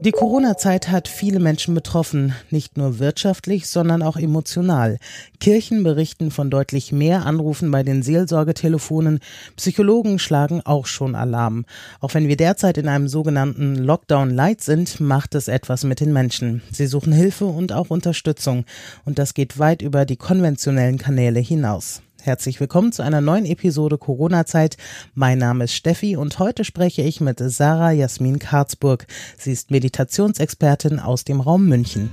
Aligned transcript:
Die 0.00 0.12
Corona-Zeit 0.12 0.90
hat 0.90 1.08
viele 1.08 1.40
Menschen 1.40 1.74
betroffen, 1.74 2.32
nicht 2.50 2.76
nur 2.76 3.00
wirtschaftlich, 3.00 3.66
sondern 3.66 4.00
auch 4.00 4.16
emotional. 4.16 4.98
Kirchen 5.40 5.82
berichten 5.82 6.30
von 6.30 6.50
deutlich 6.50 6.92
mehr 6.92 7.26
Anrufen 7.26 7.72
bei 7.72 7.82
den 7.82 8.04
Seelsorgetelefonen. 8.04 9.18
Psychologen 9.56 10.20
schlagen 10.20 10.62
auch 10.64 10.86
schon 10.86 11.16
Alarm. 11.16 11.66
Auch 11.98 12.14
wenn 12.14 12.28
wir 12.28 12.36
derzeit 12.36 12.78
in 12.78 12.86
einem 12.86 13.08
sogenannten 13.08 13.74
Lockdown 13.74 14.30
Light 14.30 14.60
sind, 14.60 15.00
macht 15.00 15.34
es 15.34 15.48
etwas 15.48 15.82
mit 15.82 15.98
den 15.98 16.12
Menschen. 16.12 16.62
Sie 16.70 16.86
suchen 16.86 17.12
Hilfe 17.12 17.46
und 17.46 17.72
auch 17.72 17.90
Unterstützung. 17.90 18.66
Und 19.04 19.18
das 19.18 19.34
geht 19.34 19.58
weit 19.58 19.82
über 19.82 20.04
die 20.04 20.16
konventionellen 20.16 20.98
Kanäle 20.98 21.40
hinaus. 21.40 22.02
Herzlich 22.28 22.60
willkommen 22.60 22.92
zu 22.92 23.02
einer 23.02 23.22
neuen 23.22 23.46
Episode 23.46 23.96
Corona-Zeit. 23.96 24.76
Mein 25.14 25.38
Name 25.38 25.64
ist 25.64 25.72
Steffi 25.72 26.14
und 26.14 26.38
heute 26.38 26.62
spreche 26.62 27.00
ich 27.00 27.22
mit 27.22 27.38
Sarah 27.38 27.90
Jasmin 27.90 28.38
Karzburg. 28.38 29.06
Sie 29.38 29.50
ist 29.50 29.70
Meditationsexpertin 29.70 31.00
aus 31.00 31.24
dem 31.24 31.40
Raum 31.40 31.66
München. 31.66 32.10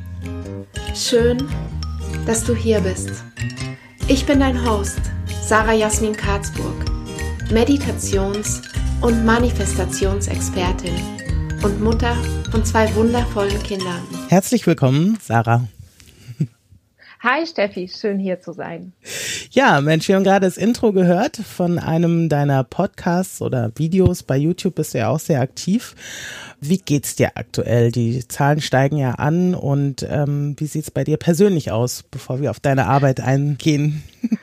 Schön, 0.95 1.43
dass 2.25 2.45
du 2.45 2.55
hier 2.55 2.79
bist. 2.79 3.09
Ich 4.07 4.25
bin 4.25 4.39
dein 4.39 4.65
Host, 4.65 5.01
Sarah 5.41 5.73
Jasmin 5.73 6.15
Karzburg, 6.15 6.85
Meditations- 7.51 8.61
und 9.01 9.25
Manifestationsexpertin 9.25 10.95
und 11.61 11.81
Mutter 11.81 12.15
von 12.51 12.63
zwei 12.63 12.95
wundervollen 12.95 13.61
Kindern. 13.63 14.01
Herzlich 14.29 14.65
willkommen, 14.65 15.17
Sarah. 15.21 15.67
Hi 17.19 17.45
Steffi, 17.47 17.89
schön 17.89 18.19
hier 18.19 18.39
zu 18.39 18.53
sein. 18.53 18.93
Ja, 19.55 19.79
Mensch, 19.79 20.09
wir 20.09 20.17
haben 20.17 20.25
gerade 20.25 20.45
das 20.45 20.57
Intro 20.57 20.91
gehört 20.91 21.37
von 21.37 21.79
einem 21.79 22.27
deiner 22.27 22.65
Podcasts 22.65 23.41
oder 23.41 23.71
Videos. 23.75 24.21
Bei 24.21 24.35
YouTube 24.35 24.75
bist 24.75 24.93
du 24.93 24.97
ja 24.97 25.07
auch 25.07 25.19
sehr 25.19 25.39
aktiv. 25.39 25.95
Wie 26.59 26.77
geht's 26.77 27.15
dir 27.15 27.31
aktuell? 27.35 27.89
Die 27.89 28.27
Zahlen 28.27 28.59
steigen 28.59 28.97
ja 28.97 29.11
an 29.11 29.55
und 29.55 30.05
ähm, 30.09 30.57
wie 30.59 30.65
sieht's 30.65 30.91
bei 30.91 31.05
dir 31.05 31.15
persönlich 31.15 31.71
aus, 31.71 32.03
bevor 32.03 32.41
wir 32.41 32.51
auf 32.51 32.59
deine 32.59 32.87
Arbeit 32.87 33.21
eingehen? 33.21 34.03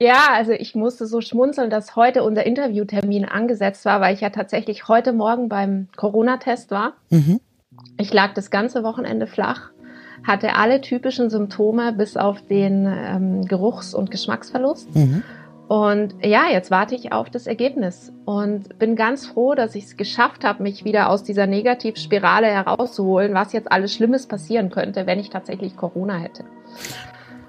Ja, 0.00 0.32
also 0.32 0.50
ich 0.50 0.74
musste 0.74 1.06
so 1.06 1.20
schmunzeln, 1.20 1.70
dass 1.70 1.94
heute 1.94 2.24
unser 2.24 2.44
Interviewtermin 2.44 3.24
angesetzt 3.24 3.84
war, 3.84 4.00
weil 4.00 4.12
ich 4.12 4.20
ja 4.22 4.30
tatsächlich 4.30 4.88
heute 4.88 5.12
Morgen 5.12 5.48
beim 5.48 5.86
Corona-Test 5.96 6.72
war. 6.72 6.94
Mhm. 7.10 7.40
Ich 7.96 8.12
lag 8.12 8.34
das 8.34 8.50
ganze 8.50 8.82
Wochenende 8.82 9.28
flach 9.28 9.70
hatte 10.26 10.56
alle 10.56 10.80
typischen 10.80 11.30
Symptome 11.30 11.92
bis 11.92 12.16
auf 12.16 12.42
den 12.42 12.86
ähm, 12.86 13.44
Geruchs- 13.46 13.94
und 13.94 14.10
Geschmacksverlust. 14.10 14.94
Mhm. 14.94 15.22
Und 15.68 16.14
ja, 16.22 16.44
jetzt 16.50 16.70
warte 16.70 16.94
ich 16.94 17.12
auf 17.12 17.30
das 17.30 17.46
Ergebnis 17.46 18.12
und 18.26 18.78
bin 18.78 18.96
ganz 18.96 19.26
froh, 19.26 19.54
dass 19.54 19.74
ich 19.74 19.84
es 19.84 19.96
geschafft 19.96 20.44
habe, 20.44 20.62
mich 20.62 20.84
wieder 20.84 21.08
aus 21.08 21.22
dieser 21.22 21.46
Negativspirale 21.46 22.46
herauszuholen, 22.46 23.32
was 23.32 23.52
jetzt 23.54 23.72
alles 23.72 23.94
Schlimmes 23.94 24.26
passieren 24.26 24.70
könnte, 24.70 25.06
wenn 25.06 25.18
ich 25.18 25.30
tatsächlich 25.30 25.76
Corona 25.76 26.18
hätte. 26.18 26.44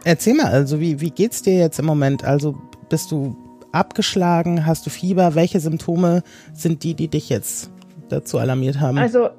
Erzähl 0.06 0.36
mal, 0.36 0.46
also 0.46 0.80
wie, 0.80 1.02
wie 1.02 1.12
geht's 1.12 1.42
dir 1.42 1.58
jetzt 1.58 1.80
im 1.80 1.86
Moment? 1.86 2.24
Also 2.24 2.56
bist 2.88 3.12
du 3.12 3.36
abgeschlagen? 3.74 4.66
Hast 4.66 4.86
du 4.86 4.90
Fieber? 4.90 5.36
Welche 5.36 5.60
Symptome 5.60 6.24
sind 6.54 6.84
die, 6.84 6.94
die 6.94 7.10
dich 7.10 7.30
jetzt 7.30 7.70
dazu 8.08 8.38
alarmiert 8.38 8.80
haben? 8.80 8.98
Also 8.98 9.30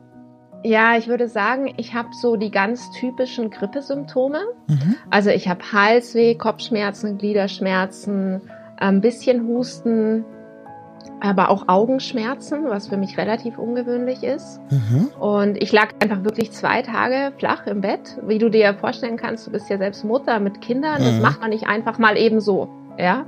ja, 0.66 0.96
ich 0.96 1.06
würde 1.06 1.28
sagen, 1.28 1.72
ich 1.76 1.94
habe 1.94 2.08
so 2.12 2.34
die 2.36 2.50
ganz 2.50 2.90
typischen 2.90 3.50
Grippesymptome. 3.50 4.40
Mhm. 4.66 4.96
Also 5.10 5.30
ich 5.30 5.48
habe 5.48 5.60
Halsweh, 5.72 6.34
Kopfschmerzen, 6.34 7.18
Gliederschmerzen, 7.18 8.42
ein 8.76 9.00
bisschen 9.00 9.46
Husten, 9.46 10.24
aber 11.20 11.50
auch 11.50 11.68
Augenschmerzen, 11.68 12.64
was 12.68 12.88
für 12.88 12.96
mich 12.96 13.16
relativ 13.16 13.58
ungewöhnlich 13.58 14.24
ist. 14.24 14.60
Mhm. 14.70 15.08
Und 15.20 15.62
ich 15.62 15.72
lag 15.72 15.90
einfach 16.02 16.24
wirklich 16.24 16.50
zwei 16.50 16.82
Tage 16.82 17.32
flach 17.38 17.66
im 17.66 17.80
Bett. 17.80 18.18
Wie 18.26 18.38
du 18.38 18.48
dir 18.48 18.74
vorstellen 18.74 19.16
kannst, 19.16 19.46
du 19.46 19.52
bist 19.52 19.70
ja 19.70 19.78
selbst 19.78 20.04
Mutter 20.04 20.40
mit 20.40 20.60
Kindern. 20.60 21.00
Mhm. 21.00 21.04
Das 21.04 21.20
macht 21.20 21.40
man 21.40 21.50
nicht 21.50 21.68
einfach 21.68 21.98
mal 21.98 22.16
eben 22.16 22.40
so. 22.40 22.68
Ja. 22.98 23.24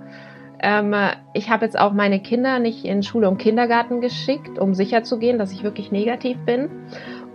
Ähm, 0.61 0.95
ich 1.35 1.51
habe 1.51 1.65
jetzt 1.65 1.79
auch 1.79 1.93
meine 1.93 2.21
Kinder 2.21 2.59
nicht 2.59 2.85
in 2.85 3.03
Schule 3.03 3.29
und 3.29 3.39
Kindergarten 3.39 4.01
geschickt, 4.01 4.59
um 4.59 4.75
sicherzugehen, 4.75 5.39
dass 5.39 5.53
ich 5.53 5.63
wirklich 5.63 5.93
negativ 5.93 6.37
bin. 6.45 6.69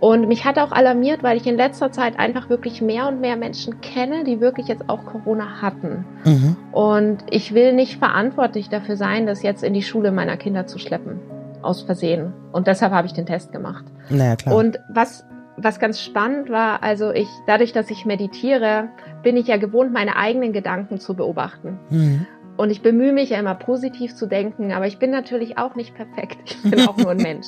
Und 0.00 0.28
mich 0.28 0.44
hat 0.44 0.58
auch 0.58 0.72
alarmiert, 0.72 1.22
weil 1.22 1.36
ich 1.36 1.46
in 1.46 1.56
letzter 1.56 1.90
Zeit 1.90 2.18
einfach 2.18 2.50
wirklich 2.50 2.82
mehr 2.82 3.08
und 3.08 3.20
mehr 3.20 3.36
Menschen 3.36 3.80
kenne, 3.80 4.24
die 4.24 4.40
wirklich 4.40 4.68
jetzt 4.68 4.88
auch 4.88 5.04
Corona 5.06 5.62
hatten. 5.62 6.04
Mhm. 6.24 6.56
Und 6.72 7.18
ich 7.30 7.54
will 7.54 7.72
nicht 7.72 7.98
verantwortlich 7.98 8.68
dafür 8.68 8.96
sein, 8.96 9.26
das 9.26 9.42
jetzt 9.42 9.64
in 9.64 9.72
die 9.72 9.82
Schule 9.82 10.12
meiner 10.12 10.36
Kinder 10.36 10.66
zu 10.66 10.78
schleppen. 10.78 11.20
Aus 11.62 11.82
Versehen. 11.82 12.32
Und 12.52 12.66
deshalb 12.66 12.92
habe 12.92 13.06
ich 13.06 13.14
den 13.14 13.24
Test 13.24 13.52
gemacht. 13.52 13.84
Naja, 14.10 14.36
klar. 14.36 14.56
Und 14.56 14.78
was, 14.90 15.24
was 15.56 15.78
ganz 15.78 16.00
spannend 16.00 16.50
war, 16.50 16.82
also 16.82 17.10
ich, 17.10 17.28
dadurch, 17.46 17.72
dass 17.72 17.90
ich 17.90 18.04
meditiere, 18.04 18.88
bin 19.22 19.36
ich 19.36 19.46
ja 19.46 19.56
gewohnt, 19.56 19.92
meine 19.92 20.16
eigenen 20.16 20.52
Gedanken 20.52 20.98
zu 20.98 21.14
beobachten. 21.14 21.78
Mhm. 21.88 22.26
Und 22.56 22.70
ich 22.70 22.82
bemühe 22.82 23.12
mich 23.12 23.30
ja 23.30 23.38
immer 23.38 23.54
positiv 23.54 24.14
zu 24.14 24.26
denken, 24.26 24.72
aber 24.72 24.86
ich 24.86 24.98
bin 24.98 25.10
natürlich 25.10 25.58
auch 25.58 25.74
nicht 25.74 25.94
perfekt. 25.94 26.38
Ich 26.44 26.70
bin 26.70 26.86
auch 26.86 26.96
nur 26.96 27.10
ein 27.10 27.16
Mensch. 27.22 27.46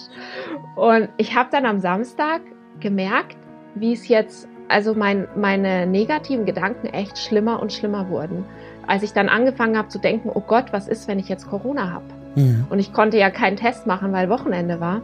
Und 0.75 1.09
ich 1.17 1.37
habe 1.37 1.49
dann 1.53 1.65
am 1.65 1.79
Samstag 1.79 2.41
gemerkt, 2.81 3.37
wie 3.77 3.93
es 3.93 4.09
jetzt, 4.09 4.49
also 4.69 4.95
mein, 4.95 5.29
meine 5.37 5.87
negativen 5.87 6.45
Gedanken 6.45 6.89
echt 6.89 7.19
schlimmer 7.19 7.61
und 7.61 7.73
schlimmer 7.73 8.09
wurden. 8.09 8.45
Als 8.89 9.03
ich 9.03 9.13
dann 9.13 9.29
angefangen 9.29 9.77
habe 9.77 9.89
zu 9.89 9.99
denken, 9.99 10.31
oh 10.33 10.41
Gott, 10.41 10.73
was 10.73 10.89
ist, 10.89 11.07
wenn 11.07 11.19
ich 11.19 11.29
jetzt 11.29 11.49
Corona 11.49 11.93
habe? 11.93 12.05
Mhm. 12.35 12.67
Und 12.69 12.79
ich 12.81 12.93
konnte 12.93 13.17
ja 13.17 13.31
keinen 13.31 13.57
Test 13.57 13.87
machen, 13.87 14.13
weil 14.13 14.29
Wochenende 14.29 14.81
war. 14.81 15.03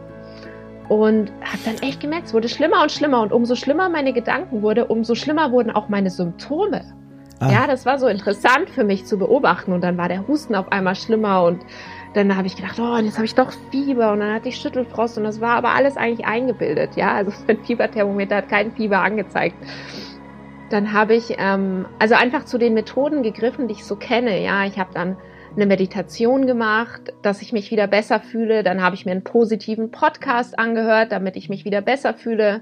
Und 0.89 1.31
habe 1.41 1.59
dann 1.63 1.75
echt 1.81 2.01
gemerkt, 2.01 2.27
es 2.27 2.33
wurde 2.33 2.49
schlimmer 2.49 2.81
und 2.81 2.91
schlimmer. 2.91 3.21
Und 3.21 3.31
umso 3.31 3.55
schlimmer 3.55 3.87
meine 3.87 4.11
Gedanken 4.11 4.61
wurde, 4.61 4.85
umso 4.85 5.15
schlimmer 5.15 5.51
wurden 5.51 5.71
auch 5.71 5.87
meine 5.87 6.09
Symptome. 6.09 6.81
Ah. 7.43 7.51
Ja, 7.51 7.67
das 7.67 7.85
war 7.85 7.99
so 7.99 8.07
interessant 8.07 8.69
für 8.69 8.83
mich 8.83 9.05
zu 9.05 9.17
beobachten. 9.17 9.73
Und 9.73 9.81
dann 9.81 9.97
war 9.97 10.07
der 10.07 10.27
Husten 10.27 10.55
auf 10.55 10.71
einmal 10.71 10.95
schlimmer 10.95 11.43
und 11.43 11.61
dann 12.13 12.35
habe 12.35 12.47
ich 12.47 12.55
gedacht, 12.55 12.79
oh, 12.79 12.97
jetzt 12.97 13.15
habe 13.15 13.25
ich 13.25 13.35
doch 13.35 13.51
Fieber 13.71 14.11
und 14.11 14.19
dann 14.19 14.33
hatte 14.33 14.49
ich 14.49 14.57
Schüttelfrost 14.57 15.17
und 15.17 15.23
das 15.23 15.41
war 15.41 15.55
aber 15.55 15.69
alles 15.69 15.97
eigentlich 15.97 16.25
eingebildet. 16.25 16.95
Ja, 16.95 17.13
also 17.13 17.31
mein 17.47 17.57
Fieberthermometer 17.63 18.37
hat 18.37 18.49
kein 18.49 18.71
Fieber 18.71 18.99
angezeigt. 18.99 19.55
Dann 20.69 20.93
habe 20.93 21.15
ich 21.15 21.35
ähm, 21.37 21.85
also 21.99 22.15
einfach 22.15 22.45
zu 22.45 22.57
den 22.57 22.73
Methoden 22.73 23.23
gegriffen, 23.23 23.67
die 23.67 23.73
ich 23.73 23.85
so 23.85 23.95
kenne. 23.95 24.41
Ja, 24.41 24.65
ich 24.65 24.79
habe 24.79 24.91
dann 24.93 25.17
eine 25.55 25.65
Meditation 25.65 26.47
gemacht, 26.47 27.13
dass 27.21 27.41
ich 27.41 27.53
mich 27.53 27.69
wieder 27.69 27.87
besser 27.87 28.19
fühle. 28.19 28.63
Dann 28.63 28.81
habe 28.81 28.95
ich 28.95 29.05
mir 29.05 29.11
einen 29.11 29.23
positiven 29.23 29.91
Podcast 29.91 30.57
angehört, 30.57 31.11
damit 31.11 31.35
ich 31.35 31.49
mich 31.49 31.65
wieder 31.65 31.81
besser 31.81 32.13
fühle. 32.13 32.61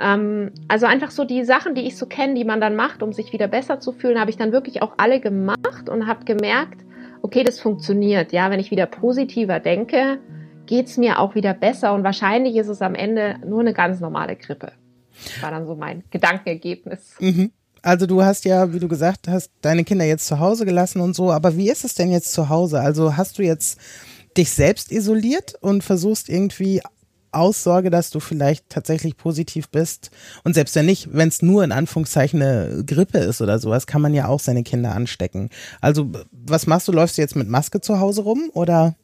Ähm, 0.00 0.52
also 0.68 0.86
einfach 0.86 1.10
so 1.10 1.24
die 1.24 1.44
Sachen, 1.44 1.74
die 1.74 1.86
ich 1.86 1.96
so 1.96 2.06
kenne, 2.06 2.34
die 2.34 2.44
man 2.44 2.60
dann 2.60 2.76
macht, 2.76 3.02
um 3.02 3.12
sich 3.12 3.32
wieder 3.32 3.48
besser 3.48 3.80
zu 3.80 3.92
fühlen, 3.92 4.20
habe 4.20 4.30
ich 4.30 4.36
dann 4.36 4.52
wirklich 4.52 4.82
auch 4.82 4.94
alle 4.96 5.20
gemacht 5.20 5.88
und 5.88 6.06
habe 6.06 6.24
gemerkt, 6.24 6.84
okay, 7.22 7.44
das 7.44 7.60
funktioniert. 7.60 8.32
Ja, 8.32 8.50
wenn 8.50 8.60
ich 8.60 8.70
wieder 8.70 8.86
positiver 8.86 9.60
denke, 9.60 10.18
geht's 10.66 10.96
mir 10.96 11.18
auch 11.18 11.34
wieder 11.34 11.54
besser 11.54 11.94
und 11.94 12.04
wahrscheinlich 12.04 12.56
ist 12.56 12.68
es 12.68 12.82
am 12.82 12.94
Ende 12.94 13.36
nur 13.46 13.60
eine 13.60 13.72
ganz 13.72 14.00
normale 14.00 14.36
Grippe. 14.36 14.72
War 15.40 15.50
dann 15.50 15.66
so 15.66 15.74
mein 15.74 16.04
Gedankenergebnis. 16.10 17.16
Mhm. 17.18 17.50
Also 17.82 18.06
du 18.06 18.22
hast 18.22 18.44
ja, 18.44 18.72
wie 18.72 18.80
du 18.80 18.88
gesagt 18.88 19.28
hast, 19.28 19.50
deine 19.62 19.84
Kinder 19.84 20.04
jetzt 20.04 20.26
zu 20.26 20.38
Hause 20.38 20.64
gelassen 20.64 21.00
und 21.00 21.14
so, 21.14 21.30
aber 21.30 21.56
wie 21.56 21.70
ist 21.70 21.84
es 21.84 21.94
denn 21.94 22.10
jetzt 22.10 22.32
zu 22.32 22.48
Hause? 22.48 22.80
Also 22.80 23.16
hast 23.16 23.38
du 23.38 23.42
jetzt 23.42 23.80
dich 24.36 24.50
selbst 24.50 24.92
isoliert 24.92 25.54
und 25.60 25.82
versuchst 25.82 26.28
irgendwie 26.28 26.82
Aussorge, 27.32 27.90
dass 27.90 28.10
du 28.10 28.20
vielleicht 28.20 28.68
tatsächlich 28.68 29.16
positiv 29.16 29.68
bist. 29.68 30.10
Und 30.44 30.54
selbst 30.54 30.74
wenn 30.76 30.86
nicht, 30.86 31.08
wenn 31.12 31.28
es 31.28 31.42
nur 31.42 31.64
in 31.64 31.72
Anführungszeichen 31.72 32.42
eine 32.42 32.84
Grippe 32.84 33.18
ist 33.18 33.40
oder 33.40 33.58
sowas, 33.58 33.86
kann 33.86 34.02
man 34.02 34.14
ja 34.14 34.28
auch 34.28 34.40
seine 34.40 34.62
Kinder 34.62 34.94
anstecken. 34.94 35.50
Also 35.80 36.10
was 36.32 36.66
machst 36.66 36.88
du? 36.88 36.92
Läufst 36.92 37.18
du 37.18 37.22
jetzt 37.22 37.36
mit 37.36 37.48
Maske 37.48 37.80
zu 37.80 38.00
Hause 38.00 38.22
rum 38.22 38.50
oder? 38.52 38.94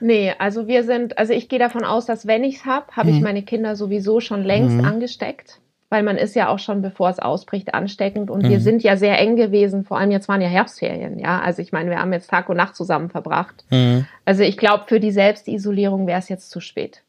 Nee, 0.00 0.34
also 0.38 0.66
wir 0.66 0.84
sind, 0.84 1.18
also 1.18 1.32
ich 1.32 1.48
gehe 1.48 1.58
davon 1.58 1.84
aus, 1.84 2.06
dass 2.06 2.26
wenn 2.26 2.44
ich 2.44 2.56
es 2.56 2.64
habe, 2.64 2.86
habe 2.92 3.10
mhm. 3.10 3.16
ich 3.16 3.22
meine 3.22 3.42
Kinder 3.42 3.76
sowieso 3.76 4.20
schon 4.20 4.42
längst 4.42 4.76
mhm. 4.76 4.84
angesteckt. 4.84 5.60
Weil 5.88 6.02
man 6.02 6.16
ist 6.16 6.34
ja 6.34 6.48
auch 6.48 6.58
schon, 6.58 6.82
bevor 6.82 7.10
es 7.10 7.20
ausbricht, 7.20 7.72
ansteckend. 7.72 8.28
Und 8.28 8.42
mhm. 8.42 8.48
wir 8.48 8.60
sind 8.60 8.82
ja 8.82 8.96
sehr 8.96 9.20
eng 9.20 9.36
gewesen. 9.36 9.84
Vor 9.84 9.98
allem 9.98 10.10
jetzt 10.10 10.26
waren 10.26 10.40
ja 10.40 10.48
Herbstferien, 10.48 11.20
ja. 11.20 11.40
Also 11.40 11.62
ich 11.62 11.70
meine, 11.70 11.90
wir 11.90 12.00
haben 12.00 12.12
jetzt 12.12 12.28
Tag 12.28 12.48
und 12.48 12.56
Nacht 12.56 12.74
zusammen 12.74 13.08
verbracht. 13.08 13.64
Mhm. 13.70 14.04
Also 14.24 14.42
ich 14.42 14.56
glaube, 14.56 14.84
für 14.88 14.98
die 14.98 15.12
Selbstisolierung 15.12 16.08
wäre 16.08 16.18
es 16.18 16.28
jetzt 16.28 16.50
zu 16.50 16.58
spät. 16.58 17.04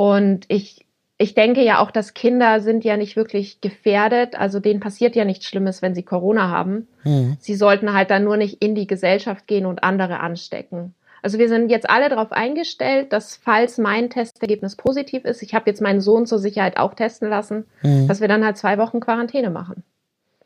Und 0.00 0.46
ich, 0.48 0.86
ich 1.18 1.34
denke 1.34 1.62
ja 1.62 1.78
auch, 1.78 1.90
dass 1.90 2.14
Kinder 2.14 2.62
sind 2.62 2.84
ja 2.84 2.96
nicht 2.96 3.16
wirklich 3.16 3.60
gefährdet. 3.60 4.34
Also 4.34 4.58
denen 4.58 4.80
passiert 4.80 5.14
ja 5.14 5.26
nichts 5.26 5.44
Schlimmes, 5.44 5.82
wenn 5.82 5.94
sie 5.94 6.02
Corona 6.02 6.48
haben. 6.48 6.88
Mhm. 7.04 7.36
Sie 7.38 7.54
sollten 7.54 7.92
halt 7.92 8.10
dann 8.10 8.24
nur 8.24 8.38
nicht 8.38 8.62
in 8.62 8.74
die 8.74 8.86
Gesellschaft 8.86 9.46
gehen 9.46 9.66
und 9.66 9.84
andere 9.84 10.20
anstecken. 10.20 10.94
Also 11.20 11.38
wir 11.38 11.50
sind 11.50 11.70
jetzt 11.70 11.90
alle 11.90 12.08
darauf 12.08 12.32
eingestellt, 12.32 13.12
dass 13.12 13.36
falls 13.36 13.76
mein 13.76 14.08
Testergebnis 14.08 14.74
positiv 14.74 15.26
ist, 15.26 15.42
ich 15.42 15.52
habe 15.52 15.68
jetzt 15.68 15.82
meinen 15.82 16.00
Sohn 16.00 16.24
zur 16.24 16.38
Sicherheit 16.38 16.78
auch 16.78 16.94
testen 16.94 17.28
lassen, 17.28 17.66
mhm. 17.82 18.08
dass 18.08 18.22
wir 18.22 18.28
dann 18.28 18.42
halt 18.42 18.56
zwei 18.56 18.78
Wochen 18.78 19.00
Quarantäne 19.00 19.50
machen. 19.50 19.82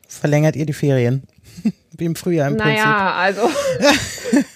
Verlängert 0.05 0.57
ihr 0.57 0.65
die 0.65 0.73
Ferien? 0.73 1.23
Wie 1.97 2.03
im 2.03 2.17
Frühjahr 2.17 2.49
im 2.49 2.57
naja, 2.57 2.65
Prinzip. 2.65 2.83
Naja, 2.85 3.13
also. 3.13 4.43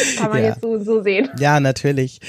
Kann 0.18 0.30
man 0.30 0.42
ja. 0.42 0.50
jetzt 0.50 0.60
so, 0.62 0.82
so 0.82 1.02
sehen. 1.02 1.28
Ja, 1.38 1.60
natürlich. 1.60 2.20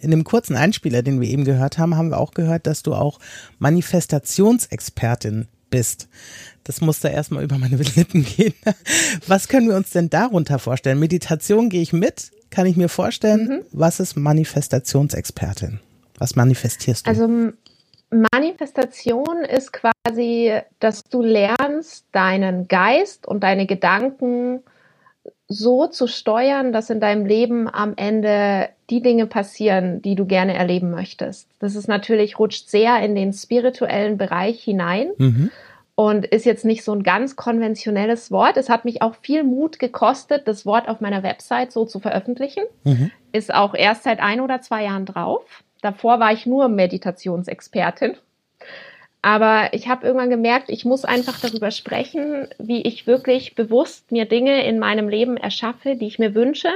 In 0.00 0.10
dem 0.10 0.24
kurzen 0.24 0.56
Einspieler, 0.56 1.02
den 1.02 1.20
wir 1.20 1.28
eben 1.28 1.44
gehört 1.44 1.78
haben, 1.78 1.96
haben 1.96 2.10
wir 2.10 2.18
auch 2.18 2.32
gehört, 2.32 2.66
dass 2.66 2.82
du 2.82 2.94
auch 2.94 3.18
Manifestationsexpertin 3.58 5.48
bist. 5.70 6.08
Das 6.64 6.80
musste 6.80 7.08
erstmal 7.08 7.42
über 7.42 7.58
meine 7.58 7.76
Lippen 7.96 8.24
gehen. 8.24 8.54
Was 9.26 9.48
können 9.48 9.68
wir 9.68 9.76
uns 9.76 9.90
denn 9.90 10.10
darunter 10.10 10.58
vorstellen? 10.58 10.98
Meditation 10.98 11.68
gehe 11.68 11.82
ich 11.82 11.92
mit, 11.92 12.30
kann 12.50 12.66
ich 12.66 12.76
mir 12.76 12.88
vorstellen. 12.88 13.48
Mhm. 13.48 13.62
Was 13.72 13.98
ist 13.98 14.16
Manifestationsexpertin? 14.16 15.80
Was 16.18 16.36
manifestierst 16.36 17.06
du? 17.06 17.10
Also 17.10 17.52
Manifestation 18.10 19.44
ist 19.44 19.72
quasi, 19.72 20.52
dass 20.78 21.02
du 21.04 21.22
lernst, 21.22 22.04
deinen 22.12 22.68
Geist 22.68 23.26
und 23.26 23.42
deine 23.42 23.66
Gedanken 23.66 24.62
so 25.48 25.86
zu 25.86 26.06
steuern, 26.06 26.72
dass 26.72 26.90
in 26.90 27.00
deinem 27.00 27.26
Leben 27.26 27.72
am 27.72 27.94
Ende 27.96 28.70
die 28.90 29.02
Dinge 29.02 29.26
passieren, 29.26 30.02
die 30.02 30.14
du 30.14 30.26
gerne 30.26 30.54
erleben 30.54 30.90
möchtest. 30.90 31.48
Das 31.58 31.76
ist 31.76 31.88
natürlich, 31.88 32.38
rutscht 32.38 32.68
sehr 32.68 33.00
in 33.00 33.14
den 33.14 33.32
spirituellen 33.32 34.18
Bereich 34.18 34.62
hinein. 34.62 35.10
Mhm. 35.18 35.50
Und 35.94 36.24
ist 36.24 36.46
jetzt 36.46 36.64
nicht 36.64 36.84
so 36.84 36.92
ein 36.92 37.02
ganz 37.02 37.36
konventionelles 37.36 38.30
Wort. 38.30 38.56
Es 38.56 38.70
hat 38.70 38.86
mich 38.86 39.02
auch 39.02 39.14
viel 39.20 39.44
Mut 39.44 39.78
gekostet, 39.78 40.48
das 40.48 40.64
Wort 40.64 40.88
auf 40.88 41.02
meiner 41.02 41.22
Website 41.22 41.70
so 41.70 41.84
zu 41.84 42.00
veröffentlichen. 42.00 42.64
Mhm. 42.84 43.10
Ist 43.30 43.52
auch 43.52 43.74
erst 43.74 44.04
seit 44.04 44.18
ein 44.18 44.40
oder 44.40 44.62
zwei 44.62 44.84
Jahren 44.84 45.04
drauf. 45.04 45.62
Davor 45.82 46.18
war 46.18 46.32
ich 46.32 46.46
nur 46.46 46.68
Meditationsexpertin. 46.68 48.16
Aber 49.22 49.72
ich 49.72 49.88
habe 49.88 50.04
irgendwann 50.04 50.30
gemerkt, 50.30 50.68
ich 50.68 50.84
muss 50.84 51.04
einfach 51.04 51.38
darüber 51.38 51.70
sprechen, 51.70 52.48
wie 52.58 52.82
ich 52.82 53.06
wirklich 53.06 53.54
bewusst 53.54 54.10
mir 54.10 54.24
Dinge 54.24 54.66
in 54.66 54.80
meinem 54.80 55.08
Leben 55.08 55.36
erschaffe, 55.36 55.94
die 55.94 56.08
ich 56.08 56.18
mir 56.18 56.34
wünsche, 56.34 56.70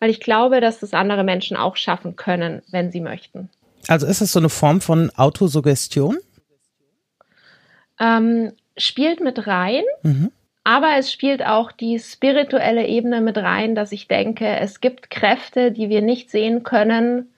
weil 0.00 0.08
ich 0.08 0.20
glaube, 0.20 0.62
dass 0.62 0.80
das 0.80 0.94
andere 0.94 1.22
Menschen 1.22 1.56
auch 1.56 1.76
schaffen 1.76 2.16
können, 2.16 2.62
wenn 2.70 2.90
sie 2.90 3.00
möchten. 3.00 3.50
Also 3.88 4.06
ist 4.06 4.22
es 4.22 4.32
so 4.32 4.38
eine 4.38 4.48
Form 4.48 4.80
von 4.80 5.10
Autosuggestion? 5.16 6.16
Ähm, 8.00 8.52
spielt 8.76 9.20
mit 9.20 9.46
rein, 9.46 9.84
mhm. 10.02 10.32
aber 10.64 10.96
es 10.96 11.12
spielt 11.12 11.44
auch 11.44 11.72
die 11.72 11.98
spirituelle 11.98 12.86
Ebene 12.86 13.20
mit 13.20 13.36
rein, 13.36 13.74
dass 13.74 13.92
ich 13.92 14.08
denke, 14.08 14.48
es 14.48 14.80
gibt 14.80 15.10
Kräfte, 15.10 15.72
die 15.72 15.90
wir 15.90 16.00
nicht 16.00 16.30
sehen 16.30 16.62
können, 16.62 17.32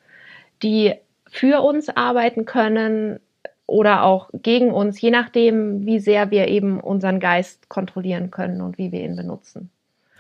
die 0.63 0.95
für 1.29 1.61
uns 1.63 1.89
arbeiten 1.89 2.45
können, 2.45 3.19
oder 3.67 4.05
auch 4.05 4.31
gegen 4.33 4.71
uns, 4.73 5.01
je 5.01 5.11
nachdem, 5.11 5.87
wie 5.87 5.99
sehr 5.99 6.31
wir 6.31 6.49
eben 6.49 6.81
unseren 6.81 7.21
Geist 7.21 7.69
kontrollieren 7.69 8.31
können 8.31 8.61
und 8.61 8.79
wie 8.79 8.93
wir 8.93 9.01
ihn 9.01 9.17
benutzen. 9.17 9.71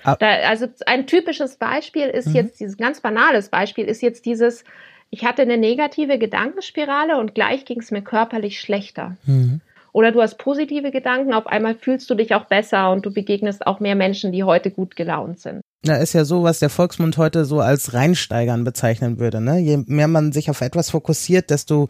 Ah. 0.02 0.16
Da, 0.18 0.26
also 0.48 0.66
ein 0.86 1.06
typisches 1.06 1.56
Beispiel 1.56 2.06
ist 2.06 2.28
mhm. 2.28 2.34
jetzt, 2.34 2.60
dieses 2.60 2.76
ganz 2.76 3.00
banales 3.00 3.48
Beispiel 3.48 3.86
ist 3.86 4.02
jetzt 4.02 4.26
dieses, 4.26 4.64
ich 5.10 5.24
hatte 5.24 5.42
eine 5.42 5.58
negative 5.58 6.18
Gedankenspirale 6.18 7.18
und 7.18 7.34
gleich 7.34 7.64
ging 7.64 7.80
es 7.80 7.90
mir 7.90 8.02
körperlich 8.02 8.60
schlechter. 8.60 9.16
Mhm. 9.24 9.60
Oder 9.92 10.10
du 10.10 10.20
hast 10.20 10.38
positive 10.38 10.90
Gedanken, 10.90 11.32
auf 11.32 11.46
einmal 11.46 11.76
fühlst 11.76 12.10
du 12.10 12.16
dich 12.16 12.34
auch 12.34 12.46
besser 12.46 12.90
und 12.90 13.06
du 13.06 13.12
begegnest 13.12 13.64
auch 13.66 13.78
mehr 13.78 13.94
Menschen, 13.94 14.32
die 14.32 14.42
heute 14.42 14.72
gut 14.72 14.96
gelaunt 14.96 15.38
sind. 15.38 15.60
Da 15.82 15.96
ist 15.96 16.14
ja 16.14 16.24
so, 16.24 16.42
was 16.42 16.58
der 16.58 16.70
Volksmund 16.70 17.16
heute 17.16 17.44
so 17.44 17.60
als 17.60 17.94
Reinsteigern 17.94 18.64
bezeichnen 18.64 19.20
würde. 19.20 19.40
Ne? 19.40 19.58
Je 19.58 19.84
mehr 19.86 20.08
man 20.08 20.32
sich 20.32 20.50
auf 20.50 20.62
etwas 20.62 20.90
fokussiert, 20.90 21.50
desto 21.50 21.88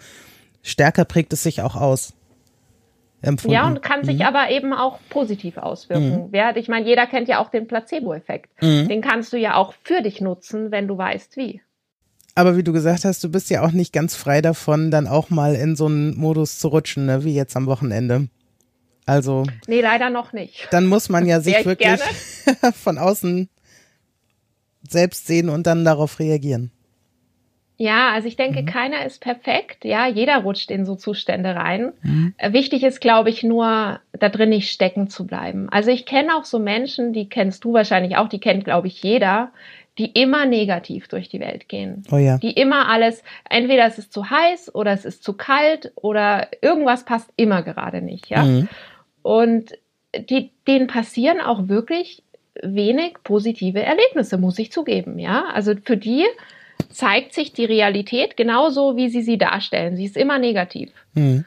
stärker 0.64 1.04
prägt 1.04 1.32
es 1.32 1.44
sich 1.44 1.62
auch 1.62 1.76
aus. 1.76 2.14
Empfunden. 3.22 3.54
Ja, 3.54 3.66
und 3.66 3.82
kann 3.82 4.04
sich 4.04 4.16
mhm. 4.18 4.26
aber 4.26 4.50
eben 4.50 4.72
auch 4.74 4.98
positiv 5.08 5.56
auswirken. 5.56 6.30
Mhm. 6.30 6.56
ich 6.56 6.68
meine, 6.68 6.86
jeder 6.86 7.06
kennt 7.06 7.28
ja 7.28 7.38
auch 7.38 7.48
den 7.48 7.66
Placebo-Effekt. 7.66 8.50
Mhm. 8.60 8.88
Den 8.88 9.00
kannst 9.00 9.32
du 9.32 9.38
ja 9.38 9.54
auch 9.54 9.72
für 9.82 10.02
dich 10.02 10.20
nutzen, 10.20 10.70
wenn 10.70 10.86
du 10.88 10.98
weißt, 10.98 11.36
wie. 11.36 11.62
Aber 12.34 12.56
wie 12.56 12.64
du 12.64 12.72
gesagt 12.72 13.04
hast, 13.04 13.22
du 13.22 13.30
bist 13.30 13.48
ja 13.48 13.62
auch 13.64 13.70
nicht 13.70 13.92
ganz 13.92 14.14
frei 14.14 14.42
davon, 14.42 14.90
dann 14.90 15.06
auch 15.06 15.30
mal 15.30 15.54
in 15.54 15.76
so 15.76 15.86
einen 15.86 16.18
Modus 16.18 16.58
zu 16.58 16.68
rutschen, 16.68 17.06
ne? 17.06 17.24
wie 17.24 17.34
jetzt 17.34 17.56
am 17.56 17.66
Wochenende. 17.66 18.28
Also. 19.06 19.44
Nee, 19.66 19.80
leider 19.80 20.10
noch 20.10 20.32
nicht. 20.32 20.68
Dann 20.70 20.86
muss 20.86 21.08
man 21.08 21.26
ja 21.26 21.40
sich 21.40 21.64
wirklich 21.64 22.00
von 22.74 22.98
außen 22.98 23.48
selbst 24.88 25.26
sehen 25.26 25.48
und 25.48 25.66
dann 25.66 25.84
darauf 25.84 26.18
reagieren. 26.18 26.70
Ja, 27.76 28.12
also 28.12 28.28
ich 28.28 28.36
denke, 28.36 28.62
mhm. 28.62 28.66
keiner 28.66 29.04
ist 29.04 29.20
perfekt. 29.20 29.84
Ja, 29.84 30.06
jeder 30.06 30.38
rutscht 30.38 30.70
in 30.70 30.84
so 30.84 30.94
Zustände 30.94 31.56
rein. 31.56 31.92
Mhm. 32.02 32.34
Äh, 32.36 32.52
wichtig 32.52 32.84
ist, 32.84 33.00
glaube 33.00 33.30
ich, 33.30 33.42
nur 33.42 34.00
da 34.12 34.28
drin 34.28 34.50
nicht 34.50 34.70
stecken 34.70 35.08
zu 35.08 35.26
bleiben. 35.26 35.68
Also 35.70 35.90
ich 35.90 36.06
kenne 36.06 36.36
auch 36.36 36.44
so 36.44 36.58
Menschen, 36.58 37.12
die 37.12 37.28
kennst 37.28 37.64
du 37.64 37.72
wahrscheinlich 37.72 38.16
auch, 38.16 38.28
die 38.28 38.38
kennt, 38.38 38.64
glaube 38.64 38.86
ich, 38.86 39.02
jeder, 39.02 39.50
die 39.98 40.06
immer 40.06 40.46
negativ 40.46 41.08
durch 41.08 41.28
die 41.28 41.40
Welt 41.40 41.68
gehen. 41.68 42.04
Oh 42.12 42.16
ja. 42.16 42.38
Die 42.38 42.52
immer 42.52 42.88
alles, 42.88 43.22
entweder 43.48 43.86
es 43.86 43.98
ist 43.98 44.12
zu 44.12 44.30
heiß 44.30 44.74
oder 44.74 44.92
es 44.92 45.04
ist 45.04 45.24
zu 45.24 45.32
kalt 45.32 45.92
oder 45.96 46.48
irgendwas 46.62 47.04
passt 47.04 47.30
immer 47.36 47.62
gerade 47.62 48.02
nicht, 48.02 48.28
ja. 48.28 48.44
Mhm. 48.44 48.68
Und 49.22 49.72
die, 50.16 50.50
denen 50.66 50.86
passieren 50.86 51.40
auch 51.40 51.68
wirklich 51.68 52.22
wenig 52.62 53.14
positive 53.24 53.82
Erlebnisse, 53.82 54.38
muss 54.38 54.58
ich 54.58 54.70
zugeben, 54.70 55.18
ja. 55.18 55.44
Also 55.52 55.74
für 55.84 55.96
die 55.96 56.24
zeigt 56.90 57.34
sich 57.34 57.52
die 57.52 57.64
Realität 57.64 58.36
genauso, 58.36 58.96
wie 58.96 59.08
sie 59.08 59.22
sie 59.22 59.38
darstellen. 59.38 59.96
Sie 59.96 60.04
ist 60.04 60.16
immer 60.16 60.38
negativ. 60.38 60.90
Mhm. 61.14 61.44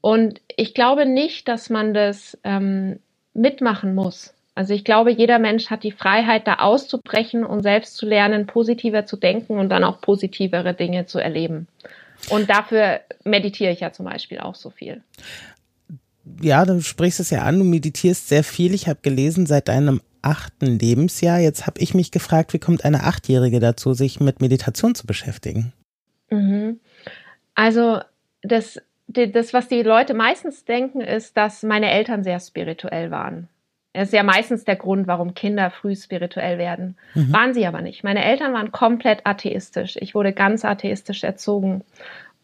Und 0.00 0.40
ich 0.56 0.74
glaube 0.74 1.06
nicht, 1.06 1.48
dass 1.48 1.70
man 1.70 1.94
das 1.94 2.38
ähm, 2.44 2.98
mitmachen 3.34 3.94
muss. 3.94 4.34
Also 4.54 4.74
ich 4.74 4.84
glaube, 4.84 5.10
jeder 5.10 5.38
Mensch 5.38 5.70
hat 5.70 5.82
die 5.82 5.92
Freiheit, 5.92 6.46
da 6.46 6.56
auszubrechen 6.56 7.44
und 7.44 7.62
selbst 7.62 7.96
zu 7.96 8.06
lernen, 8.06 8.46
positiver 8.46 9.06
zu 9.06 9.16
denken 9.16 9.58
und 9.58 9.70
dann 9.70 9.84
auch 9.84 10.00
positivere 10.00 10.74
Dinge 10.74 11.06
zu 11.06 11.18
erleben. 11.18 11.68
Und 12.28 12.50
dafür 12.50 13.00
meditiere 13.24 13.72
ich 13.72 13.80
ja 13.80 13.92
zum 13.92 14.04
Beispiel 14.04 14.40
auch 14.40 14.54
so 14.54 14.70
viel. 14.70 15.02
Ja, 16.40 16.64
du 16.64 16.80
sprichst 16.80 17.20
es 17.20 17.30
ja 17.30 17.42
an, 17.42 17.58
du 17.58 17.64
meditierst 17.64 18.28
sehr 18.28 18.44
viel. 18.44 18.74
Ich 18.74 18.88
habe 18.88 19.00
gelesen, 19.02 19.46
seit 19.46 19.68
deinem 19.68 20.02
achten 20.22 20.78
Lebensjahr. 20.78 21.38
Jetzt 21.38 21.66
habe 21.66 21.80
ich 21.80 21.94
mich 21.94 22.10
gefragt, 22.10 22.52
wie 22.52 22.58
kommt 22.58 22.84
eine 22.84 23.04
Achtjährige 23.04 23.60
dazu, 23.60 23.92
sich 23.92 24.20
mit 24.20 24.40
Meditation 24.40 24.94
zu 24.94 25.06
beschäftigen? 25.06 25.72
Mhm. 26.30 26.80
Also 27.54 28.00
das, 28.42 28.80
das, 29.06 29.52
was 29.52 29.68
die 29.68 29.82
Leute 29.82 30.14
meistens 30.14 30.64
denken, 30.64 31.00
ist, 31.00 31.36
dass 31.36 31.62
meine 31.62 31.90
Eltern 31.90 32.24
sehr 32.24 32.40
spirituell 32.40 33.10
waren. 33.10 33.48
Das 33.92 34.08
ist 34.08 34.14
ja 34.14 34.22
meistens 34.22 34.64
der 34.64 34.76
Grund, 34.76 35.06
warum 35.06 35.34
Kinder 35.34 35.70
früh 35.70 35.94
spirituell 35.94 36.56
werden. 36.56 36.96
Mhm. 37.14 37.32
Waren 37.32 37.54
sie 37.54 37.66
aber 37.66 37.82
nicht. 37.82 38.04
Meine 38.04 38.24
Eltern 38.24 38.54
waren 38.54 38.72
komplett 38.72 39.26
atheistisch. 39.26 39.96
Ich 40.00 40.14
wurde 40.14 40.32
ganz 40.32 40.64
atheistisch 40.64 41.24
erzogen. 41.24 41.84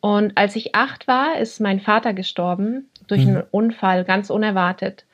Und 0.01 0.37
als 0.37 0.57
ich 0.57 0.75
acht 0.75 1.09
war, 1.09 1.39
ist 1.39 1.61
mein 1.61 1.81
Vater 1.81 2.13
gestorben 2.13 2.89
durch 3.07 3.25
mhm. 3.25 3.29
einen 3.29 3.45
Unfall, 3.51 4.05
ganz 4.05 4.29
unerwartet. 4.29 5.07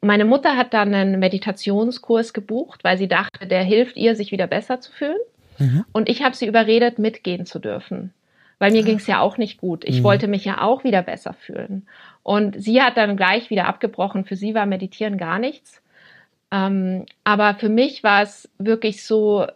Meine 0.00 0.24
Mutter 0.24 0.56
hat 0.56 0.74
dann 0.74 0.94
einen 0.94 1.18
Meditationskurs 1.18 2.32
gebucht, 2.32 2.84
weil 2.84 2.98
sie 2.98 3.08
dachte, 3.08 3.46
der 3.46 3.64
hilft 3.64 3.96
ihr, 3.96 4.14
sich 4.14 4.30
wieder 4.30 4.46
besser 4.46 4.80
zu 4.80 4.92
fühlen. 4.92 5.18
Mhm. 5.58 5.84
Und 5.92 6.08
ich 6.08 6.22
habe 6.22 6.36
sie 6.36 6.46
überredet, 6.46 6.98
mitgehen 6.98 7.46
zu 7.46 7.58
dürfen. 7.58 8.12
Weil 8.60 8.72
mir 8.72 8.82
ah. 8.82 8.84
ging 8.84 8.96
es 8.98 9.06
ja 9.06 9.20
auch 9.20 9.38
nicht 9.38 9.58
gut. 9.60 9.84
Ich 9.84 10.00
mhm. 10.00 10.04
wollte 10.04 10.28
mich 10.28 10.44
ja 10.44 10.62
auch 10.62 10.84
wieder 10.84 11.02
besser 11.02 11.32
fühlen. 11.32 11.86
Und 12.22 12.60
sie 12.62 12.80
hat 12.80 12.96
dann 12.96 13.16
gleich 13.16 13.50
wieder 13.50 13.66
abgebrochen. 13.66 14.24
Für 14.24 14.36
sie 14.36 14.54
war 14.54 14.66
Meditieren 14.66 15.18
gar 15.18 15.38
nichts. 15.38 15.82
Ähm, 16.50 17.06
aber 17.24 17.54
für 17.54 17.68
mich 17.68 18.02
war 18.02 18.22
es 18.22 18.48
wirklich 18.58 19.04
so, 19.04 19.46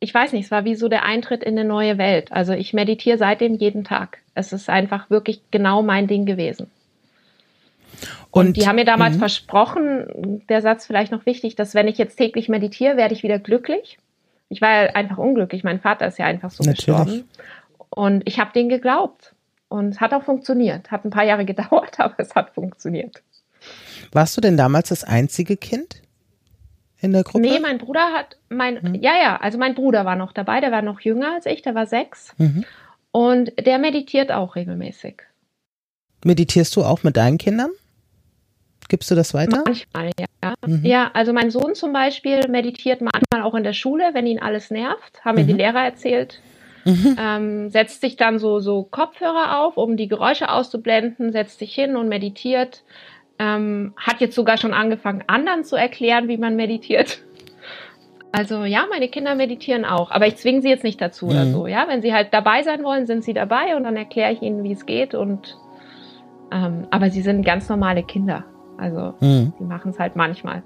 ich 0.00 0.12
weiß 0.12 0.32
nicht, 0.32 0.46
es 0.46 0.50
war 0.50 0.64
wie 0.64 0.74
so 0.74 0.88
der 0.88 1.04
Eintritt 1.04 1.44
in 1.44 1.58
eine 1.58 1.68
neue 1.68 1.98
Welt. 1.98 2.32
Also 2.32 2.52
ich 2.54 2.72
meditiere 2.72 3.18
seitdem 3.18 3.54
jeden 3.54 3.84
Tag. 3.84 4.18
Es 4.34 4.52
ist 4.52 4.68
einfach 4.68 5.10
wirklich 5.10 5.40
genau 5.50 5.82
mein 5.82 6.06
Ding 6.06 6.26
gewesen. 6.26 6.70
Und, 8.30 8.48
und 8.48 8.56
die 8.56 8.66
haben 8.66 8.76
mir 8.76 8.84
damals 8.84 9.14
mh. 9.14 9.18
versprochen, 9.18 10.42
der 10.48 10.62
Satz 10.62 10.86
vielleicht 10.86 11.12
noch 11.12 11.26
wichtig, 11.26 11.56
dass 11.56 11.74
wenn 11.74 11.88
ich 11.88 11.98
jetzt 11.98 12.16
täglich 12.16 12.48
meditiere, 12.48 12.96
werde 12.96 13.14
ich 13.14 13.22
wieder 13.22 13.38
glücklich. 13.38 13.98
Ich 14.48 14.60
war 14.60 14.84
ja 14.84 14.94
einfach 14.94 15.18
unglücklich. 15.18 15.64
Mein 15.64 15.80
Vater 15.80 16.06
ist 16.06 16.18
ja 16.18 16.26
einfach 16.26 16.50
so 16.50 16.62
Natürlich. 16.64 16.86
gestorben. 16.86 17.24
Und 17.90 18.22
ich 18.26 18.38
habe 18.38 18.52
den 18.52 18.68
geglaubt. 18.68 19.34
Und 19.68 19.88
es 19.88 20.00
hat 20.00 20.12
auch 20.12 20.22
funktioniert. 20.22 20.90
Hat 20.90 21.04
ein 21.04 21.10
paar 21.10 21.24
Jahre 21.24 21.44
gedauert, 21.46 21.98
aber 21.98 22.14
es 22.18 22.34
hat 22.34 22.50
funktioniert. 22.50 23.22
Warst 24.12 24.36
du 24.36 24.40
denn 24.40 24.56
damals 24.56 24.90
das 24.90 25.04
einzige 25.04 25.56
Kind 25.56 26.02
in 27.00 27.12
der 27.12 27.22
Gruppe? 27.22 27.40
Nee, 27.40 27.60
mein 27.60 27.78
Bruder 27.78 28.12
hat, 28.12 28.36
mein, 28.48 28.78
mhm. 28.82 28.94
ja, 28.96 29.12
ja, 29.16 29.36
also 29.36 29.56
mein 29.58 29.74
Bruder 29.74 30.04
war 30.04 30.16
noch 30.16 30.32
dabei, 30.32 30.60
der 30.60 30.72
war 30.72 30.82
noch 30.82 31.00
jünger 31.00 31.34
als 31.34 31.46
ich, 31.46 31.62
der 31.62 31.74
war 31.74 31.86
sechs. 31.86 32.34
Mhm. 32.38 32.64
Und 33.12 33.52
der 33.64 33.78
meditiert 33.78 34.32
auch 34.32 34.56
regelmäßig. 34.56 35.22
Meditierst 36.24 36.74
du 36.76 36.84
auch 36.84 37.02
mit 37.02 37.16
deinen 37.16 37.38
Kindern? 37.38 37.70
Gibst 38.92 39.10
du 39.10 39.14
das 39.14 39.32
weiter? 39.32 39.62
Manchmal, 39.64 40.10
ja. 40.20 40.54
Mhm. 40.66 40.84
Ja, 40.84 41.10
also 41.14 41.32
mein 41.32 41.50
Sohn 41.50 41.74
zum 41.74 41.94
Beispiel 41.94 42.46
meditiert 42.48 43.00
manchmal 43.00 43.40
auch 43.40 43.54
in 43.54 43.64
der 43.64 43.72
Schule, 43.72 44.10
wenn 44.12 44.26
ihn 44.26 44.38
alles 44.38 44.70
nervt, 44.70 45.24
haben 45.24 45.36
mir 45.36 45.44
die 45.44 45.54
mhm. 45.54 45.60
Lehrer 45.60 45.82
erzählt. 45.82 46.42
Mhm. 46.84 47.16
Ähm, 47.18 47.70
setzt 47.70 48.02
sich 48.02 48.16
dann 48.16 48.38
so, 48.38 48.60
so 48.60 48.82
Kopfhörer 48.82 49.60
auf, 49.60 49.78
um 49.78 49.96
die 49.96 50.08
Geräusche 50.08 50.50
auszublenden, 50.50 51.32
setzt 51.32 51.58
sich 51.58 51.74
hin 51.74 51.96
und 51.96 52.10
meditiert. 52.10 52.82
ähm, 53.38 53.94
hat 53.96 54.20
jetzt 54.20 54.34
sogar 54.34 54.58
schon 54.58 54.74
angefangen, 54.74 55.24
anderen 55.26 55.64
zu 55.64 55.74
erklären, 55.74 56.28
wie 56.28 56.36
man 56.36 56.54
meditiert. 56.54 57.22
Also 58.30 58.64
ja, 58.64 58.84
meine 58.90 59.08
Kinder 59.08 59.34
meditieren 59.34 59.86
auch, 59.86 60.10
aber 60.10 60.26
ich 60.26 60.36
zwinge 60.36 60.60
sie 60.60 60.68
jetzt 60.68 60.84
nicht 60.84 61.00
dazu 61.00 61.24
mhm. 61.24 61.30
oder 61.30 61.46
so. 61.46 61.66
Ja, 61.66 61.86
wenn 61.88 62.02
sie 62.02 62.12
halt 62.12 62.34
dabei 62.34 62.62
sein 62.62 62.84
wollen, 62.84 63.06
sind 63.06 63.24
sie 63.24 63.32
dabei 63.32 63.74
und 63.74 63.84
dann 63.84 63.96
erkläre 63.96 64.34
ich 64.34 64.42
ihnen, 64.42 64.62
wie 64.64 64.72
es 64.72 64.84
geht. 64.84 65.14
Und 65.14 65.56
ähm, 66.52 66.86
aber 66.90 67.08
sie 67.08 67.22
sind 67.22 67.42
ganz 67.42 67.70
normale 67.70 68.02
Kinder. 68.02 68.44
Also 68.78 69.14
mhm. 69.20 69.52
die 69.58 69.64
machen 69.64 69.90
es 69.90 69.98
halt 69.98 70.16
manchmal. 70.16 70.62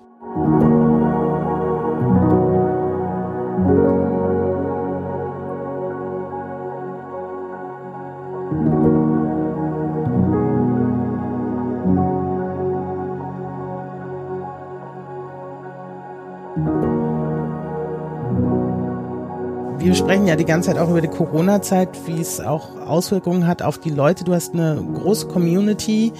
Sprechen 20.07 20.29
ja 20.29 20.37
die 20.37 20.45
ganze 20.45 20.71
Zeit 20.71 20.79
auch 20.81 20.89
über 20.89 21.01
die 21.01 21.09
Corona-Zeit, 21.09 21.89
wie 22.07 22.21
es 22.21 22.41
auch 22.41 22.77
Auswirkungen 22.81 23.45
hat 23.49 23.61
auf 23.61 23.81
die 23.81 23.91
Leute. 23.91 24.23
Du 24.23 24.35
hast 24.35 24.55
eine 24.55 24.81
große 24.95 25.27
Community, 25.27 26.13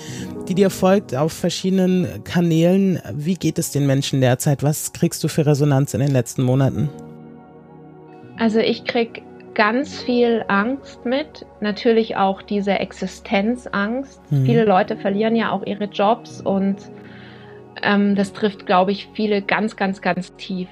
die 0.49 0.57
dir 0.57 0.71
folgt 0.71 1.15
auf 1.15 1.33
verschiedenen 1.33 2.25
Kanälen. 2.25 3.01
Wie 3.13 3.35
geht 3.35 3.61
es 3.61 3.71
den 3.71 3.87
Menschen 3.87 4.21
derzeit? 4.21 4.65
Was 4.65 4.93
kriegst 4.93 5.23
du 5.23 5.29
für 5.29 5.47
Resonanz 5.47 5.95
in 5.95 6.01
den 6.01 6.11
letzten 6.11 6.43
Monaten? 6.43 6.89
Also 8.41 8.59
ich 8.59 8.85
krieg 8.87 9.23
ganz 9.55 10.03
viel 10.03 10.45
Angst 10.49 11.07
mit, 11.07 11.47
natürlich 11.61 12.17
auch 12.17 12.43
diese 12.43 12.73
Existenzangst. 12.73 14.21
Mhm. 14.33 14.47
Viele 14.47 14.65
Leute 14.65 14.97
verlieren 14.97 15.37
ja 15.37 15.53
auch 15.53 15.65
ihre 15.65 15.85
Jobs 15.85 16.41
und 16.41 16.79
ähm, 17.85 18.17
das 18.17 18.33
trifft, 18.33 18.67
glaube 18.67 18.91
ich, 18.91 19.11
viele 19.15 19.43
ganz, 19.43 19.77
ganz, 19.77 20.01
ganz 20.03 20.35
tief. 20.35 20.67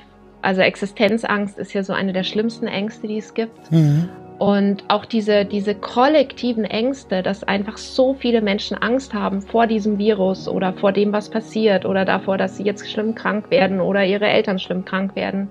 Also 0.45 0.61
Existenzangst 0.61 1.59
ist 1.59 1.73
ja 1.73 1.83
so 1.83 1.95
eine 1.95 2.13
der 2.13 2.23
schlimmsten 2.23 2.67
Ängste, 2.67 3.09
die 3.09 3.17
es 3.17 3.33
gibt. 3.33 3.73
Mhm. 3.73 4.11
Und 4.39 4.85
auch 4.89 5.07
diese, 5.07 5.47
diese 5.47 5.75
kollektiven 5.75 6.65
Ängste, 6.65 7.23
dass 7.23 7.45
einfach 7.45 7.79
so 7.79 8.13
viele 8.13 8.43
Menschen 8.43 8.77
Angst 8.77 9.15
haben 9.15 9.41
vor 9.41 9.67
diesem 9.67 9.97
Virus 9.97 10.47
oder 10.47 10.75
vor 10.75 10.93
dem, 10.93 11.15
was 11.15 11.31
passiert 11.31 11.87
oder 11.87 12.05
davor, 12.05 12.37
dass 12.37 12.59
sie 12.59 12.65
jetzt 12.65 12.91
schlimm 12.91 13.15
krank 13.15 13.51
werden 13.51 13.81
oder 13.81 14.05
ihre 14.05 14.27
Eltern 14.27 14.59
schlimm 14.59 14.85
krank 14.85 15.17
werden. 15.17 15.49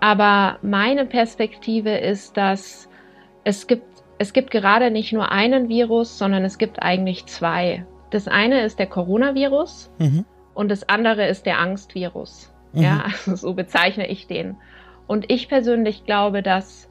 Aber 0.00 0.58
meine 0.60 1.06
Perspektive 1.06 1.96
ist, 1.96 2.36
dass 2.36 2.90
es 3.44 3.66
gibt, 3.66 3.84
es 4.18 4.34
gibt 4.34 4.50
gerade 4.50 4.90
nicht 4.90 5.14
nur 5.14 5.32
einen 5.32 5.70
Virus, 5.70 6.18
sondern 6.18 6.44
es 6.44 6.58
gibt 6.58 6.82
eigentlich 6.82 7.24
zwei. 7.24 7.86
Das 8.10 8.28
eine 8.28 8.64
ist 8.64 8.78
der 8.78 8.86
Coronavirus 8.86 9.90
mhm. 9.98 10.26
und 10.52 10.70
das 10.70 10.86
andere 10.90 11.26
ist 11.26 11.46
der 11.46 11.58
Angstvirus. 11.58 12.49
Mhm. 12.72 12.82
Ja, 12.82 13.04
also 13.04 13.34
so 13.36 13.54
bezeichne 13.54 14.06
ich 14.06 14.26
den. 14.26 14.56
Und 15.06 15.30
ich 15.30 15.48
persönlich 15.48 16.04
glaube, 16.04 16.42
dass 16.42 16.88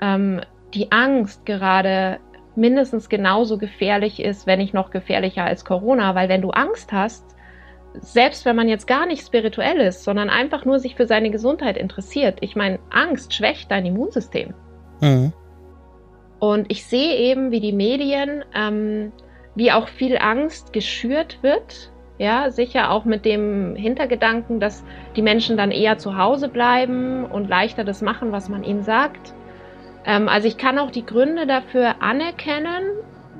ähm, 0.00 0.40
die 0.74 0.90
Angst 0.92 1.44
gerade 1.46 2.18
mindestens 2.56 3.08
genauso 3.08 3.58
gefährlich 3.58 4.20
ist, 4.20 4.46
wenn 4.46 4.58
nicht 4.58 4.74
noch 4.74 4.90
gefährlicher 4.90 5.44
als 5.44 5.64
Corona, 5.64 6.14
weil 6.14 6.28
wenn 6.28 6.42
du 6.42 6.50
Angst 6.50 6.92
hast, 6.92 7.24
selbst 7.94 8.44
wenn 8.44 8.56
man 8.56 8.68
jetzt 8.68 8.86
gar 8.86 9.06
nicht 9.06 9.24
spirituell 9.24 9.78
ist, 9.78 10.04
sondern 10.04 10.28
einfach 10.28 10.64
nur 10.64 10.78
sich 10.78 10.94
für 10.94 11.06
seine 11.06 11.30
Gesundheit 11.30 11.76
interessiert, 11.76 12.38
ich 12.40 12.56
meine, 12.56 12.78
Angst 12.90 13.32
schwächt 13.34 13.70
dein 13.70 13.86
Immunsystem. 13.86 14.54
Mhm. 15.00 15.32
Und 16.40 16.70
ich 16.70 16.84
sehe 16.84 17.16
eben, 17.16 17.50
wie 17.50 17.60
die 17.60 17.72
Medien, 17.72 18.44
ähm, 18.54 19.12
wie 19.54 19.72
auch 19.72 19.88
viel 19.88 20.18
Angst 20.18 20.72
geschürt 20.72 21.38
wird 21.42 21.92
ja, 22.18 22.50
sicher 22.50 22.90
auch 22.90 23.04
mit 23.04 23.24
dem 23.24 23.76
Hintergedanken, 23.76 24.60
dass 24.60 24.84
die 25.16 25.22
Menschen 25.22 25.56
dann 25.56 25.70
eher 25.70 25.98
zu 25.98 26.16
Hause 26.16 26.48
bleiben 26.48 27.24
und 27.24 27.48
leichter 27.48 27.84
das 27.84 28.02
machen, 28.02 28.32
was 28.32 28.48
man 28.48 28.64
ihnen 28.64 28.82
sagt. 28.82 29.32
Ähm, 30.04 30.28
also 30.28 30.48
ich 30.48 30.58
kann 30.58 30.78
auch 30.78 30.90
die 30.90 31.06
Gründe 31.06 31.46
dafür 31.46 32.02
anerkennen, 32.02 32.82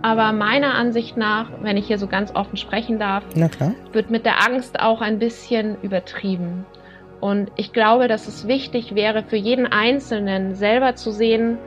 aber 0.01 0.33
meiner 0.33 0.75
Ansicht 0.75 1.17
nach, 1.17 1.51
wenn 1.61 1.77
ich 1.77 1.89
hier 1.89 1.99
so 1.99 2.07
ganz 2.07 2.35
offen 2.35 2.57
sprechen 2.57 3.01
darf, 3.01 3.25
wird 3.93 4.11
mit 4.11 4.25
der 4.25 4.47
Angst 4.47 4.79
auch 4.79 5.01
ein 5.01 5.19
bisschen 5.19 5.77
übertrieben. 5.83 6.65
Und 7.21 7.51
ich 7.57 7.73
glaube, 7.73 8.07
dass 8.07 8.29
es 8.29 8.47
wichtig 8.47 8.95
wäre 8.95 9.25
für 9.25 9.37
jeden 9.37 9.67
Einzelnen 9.67 10.55
selber 10.55 10.95
zu 10.95 11.11
sehen, 11.11 11.59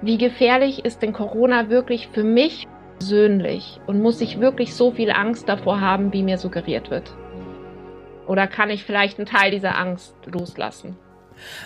wie 0.00 0.16
gefährlich 0.16 0.84
ist 0.84 1.02
denn 1.02 1.12
Corona 1.12 1.70
wirklich 1.70 2.06
für 2.08 2.22
mich 2.22 2.68
persönlich 3.02 3.80
und 3.88 4.00
muss 4.00 4.20
ich 4.20 4.38
wirklich 4.38 4.74
so 4.74 4.92
viel 4.92 5.10
Angst 5.10 5.48
davor 5.48 5.80
haben, 5.80 6.12
wie 6.12 6.22
mir 6.22 6.38
suggeriert 6.38 6.90
wird? 6.90 7.12
Oder 8.28 8.46
kann 8.46 8.70
ich 8.70 8.84
vielleicht 8.84 9.18
einen 9.18 9.26
Teil 9.26 9.50
dieser 9.50 9.76
Angst 9.76 10.14
loslassen? 10.26 10.96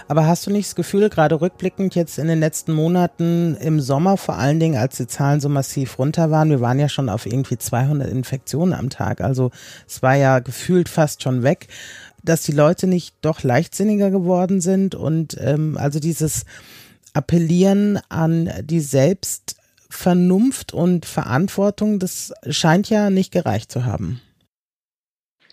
Aber 0.08 0.26
hast 0.26 0.46
du 0.46 0.50
nicht 0.50 0.68
das 0.68 0.74
Gefühl, 0.74 1.10
gerade 1.10 1.38
rückblickend 1.38 1.94
jetzt 1.94 2.18
in 2.18 2.28
den 2.28 2.40
letzten 2.40 2.72
Monaten 2.72 3.54
im 3.56 3.80
Sommer 3.80 4.16
vor 4.16 4.36
allen 4.36 4.58
Dingen, 4.58 4.78
als 4.78 4.96
die 4.96 5.06
Zahlen 5.06 5.40
so 5.40 5.50
massiv 5.50 5.98
runter 5.98 6.30
waren, 6.30 6.48
wir 6.48 6.62
waren 6.62 6.78
ja 6.78 6.88
schon 6.88 7.10
auf 7.10 7.26
irgendwie 7.26 7.58
200 7.58 8.10
Infektionen 8.10 8.72
am 8.72 8.88
Tag, 8.88 9.20
also 9.20 9.50
es 9.86 10.02
war 10.02 10.14
ja 10.14 10.38
gefühlt 10.38 10.88
fast 10.88 11.22
schon 11.22 11.42
weg, 11.42 11.68
dass 12.24 12.44
die 12.44 12.52
Leute 12.52 12.86
nicht 12.86 13.14
doch 13.20 13.42
leichtsinniger 13.42 14.10
geworden 14.10 14.62
sind 14.62 14.94
und 14.94 15.36
ähm, 15.38 15.76
also 15.78 16.00
dieses 16.00 16.46
Appellieren 17.12 17.98
an 18.08 18.50
die 18.62 18.80
Selbst 18.80 19.55
Vernunft 19.90 20.72
und 20.72 21.06
Verantwortung, 21.06 21.98
das 21.98 22.32
scheint 22.48 22.90
ja 22.90 23.10
nicht 23.10 23.32
gereicht 23.32 23.70
zu 23.70 23.84
haben. 23.84 24.20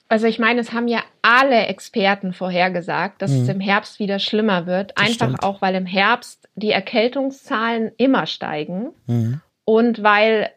Also 0.09 0.27
ich 0.27 0.37
meine, 0.37 0.61
es 0.61 0.73
haben 0.73 0.87
ja 0.87 1.01
alle 1.21 1.65
Experten 1.67 2.33
vorhergesagt, 2.33 3.21
dass 3.21 3.31
mhm. 3.31 3.41
es 3.41 3.49
im 3.49 3.59
Herbst 3.59 3.99
wieder 3.99 4.19
schlimmer 4.19 4.67
wird. 4.67 4.91
Das 4.95 5.07
Einfach 5.07 5.27
stimmt. 5.27 5.43
auch, 5.43 5.61
weil 5.61 5.75
im 5.75 5.85
Herbst 5.85 6.47
die 6.55 6.71
Erkältungszahlen 6.71 7.91
immer 7.97 8.27
steigen 8.27 8.91
mhm. 9.07 9.41
und 9.65 10.03
weil 10.03 10.51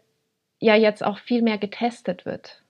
ja 0.59 0.75
jetzt 0.75 1.03
auch 1.05 1.19
viel 1.19 1.43
mehr 1.43 1.59
getestet 1.59 2.27
wird. 2.27 2.63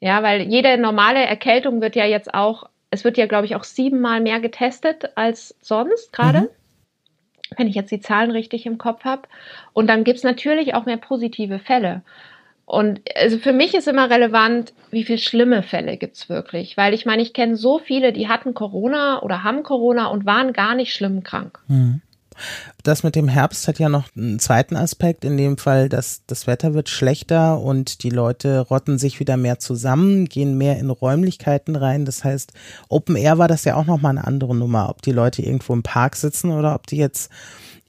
Ja, 0.00 0.22
weil 0.22 0.42
jede 0.42 0.76
normale 0.76 1.24
Erkältung 1.24 1.80
wird 1.80 1.96
ja 1.96 2.04
jetzt 2.04 2.34
auch, 2.34 2.68
es 2.90 3.04
wird 3.04 3.16
ja, 3.16 3.26
glaube 3.26 3.46
ich, 3.46 3.56
auch 3.56 3.64
siebenmal 3.64 4.20
mehr 4.20 4.40
getestet 4.40 5.16
als 5.16 5.56
sonst 5.62 6.12
gerade. 6.12 6.42
Mhm 6.42 6.48
wenn 7.56 7.68
ich 7.68 7.74
jetzt 7.74 7.90
die 7.90 8.00
Zahlen 8.00 8.30
richtig 8.30 8.66
im 8.66 8.78
Kopf 8.78 9.04
habe. 9.04 9.22
Und 9.72 9.88
dann 9.88 10.04
gibt 10.04 10.18
es 10.18 10.24
natürlich 10.24 10.74
auch 10.74 10.86
mehr 10.86 10.96
positive 10.96 11.58
Fälle. 11.58 12.02
Und 12.66 13.00
also 13.14 13.38
für 13.38 13.52
mich 13.52 13.74
ist 13.74 13.88
immer 13.88 14.08
relevant, 14.08 14.72
wie 14.90 15.04
viele 15.04 15.18
schlimme 15.18 15.62
Fälle 15.62 15.96
gibt 15.96 16.16
es 16.16 16.28
wirklich. 16.28 16.76
Weil 16.76 16.94
ich 16.94 17.04
meine, 17.04 17.22
ich 17.22 17.34
kenne 17.34 17.56
so 17.56 17.78
viele, 17.78 18.12
die 18.12 18.28
hatten 18.28 18.54
Corona 18.54 19.22
oder 19.22 19.44
haben 19.44 19.62
Corona 19.62 20.06
und 20.06 20.24
waren 20.24 20.52
gar 20.52 20.74
nicht 20.74 20.94
schlimm 20.94 21.22
krank. 21.22 21.58
Mhm. 21.68 22.00
Das 22.82 23.02
mit 23.02 23.16
dem 23.16 23.28
Herbst 23.28 23.68
hat 23.68 23.78
ja 23.78 23.88
noch 23.88 24.08
einen 24.16 24.38
zweiten 24.38 24.76
Aspekt, 24.76 25.24
in 25.24 25.36
dem 25.36 25.58
Fall, 25.58 25.88
dass 25.88 26.22
das 26.26 26.46
Wetter 26.46 26.74
wird 26.74 26.88
schlechter 26.88 27.60
und 27.60 28.02
die 28.02 28.10
Leute 28.10 28.60
rotten 28.60 28.98
sich 28.98 29.20
wieder 29.20 29.36
mehr 29.36 29.58
zusammen, 29.58 30.26
gehen 30.26 30.58
mehr 30.58 30.78
in 30.78 30.90
Räumlichkeiten 30.90 31.76
rein. 31.76 32.04
Das 32.04 32.24
heißt, 32.24 32.52
Open 32.88 33.16
Air 33.16 33.38
war 33.38 33.48
das 33.48 33.64
ja 33.64 33.76
auch 33.76 33.86
nochmal 33.86 34.10
eine 34.10 34.26
andere 34.26 34.54
Nummer, 34.54 34.88
ob 34.90 35.02
die 35.02 35.12
Leute 35.12 35.42
irgendwo 35.42 35.72
im 35.72 35.82
Park 35.82 36.16
sitzen 36.16 36.50
oder 36.50 36.74
ob 36.74 36.86
die 36.86 36.96
jetzt 36.96 37.30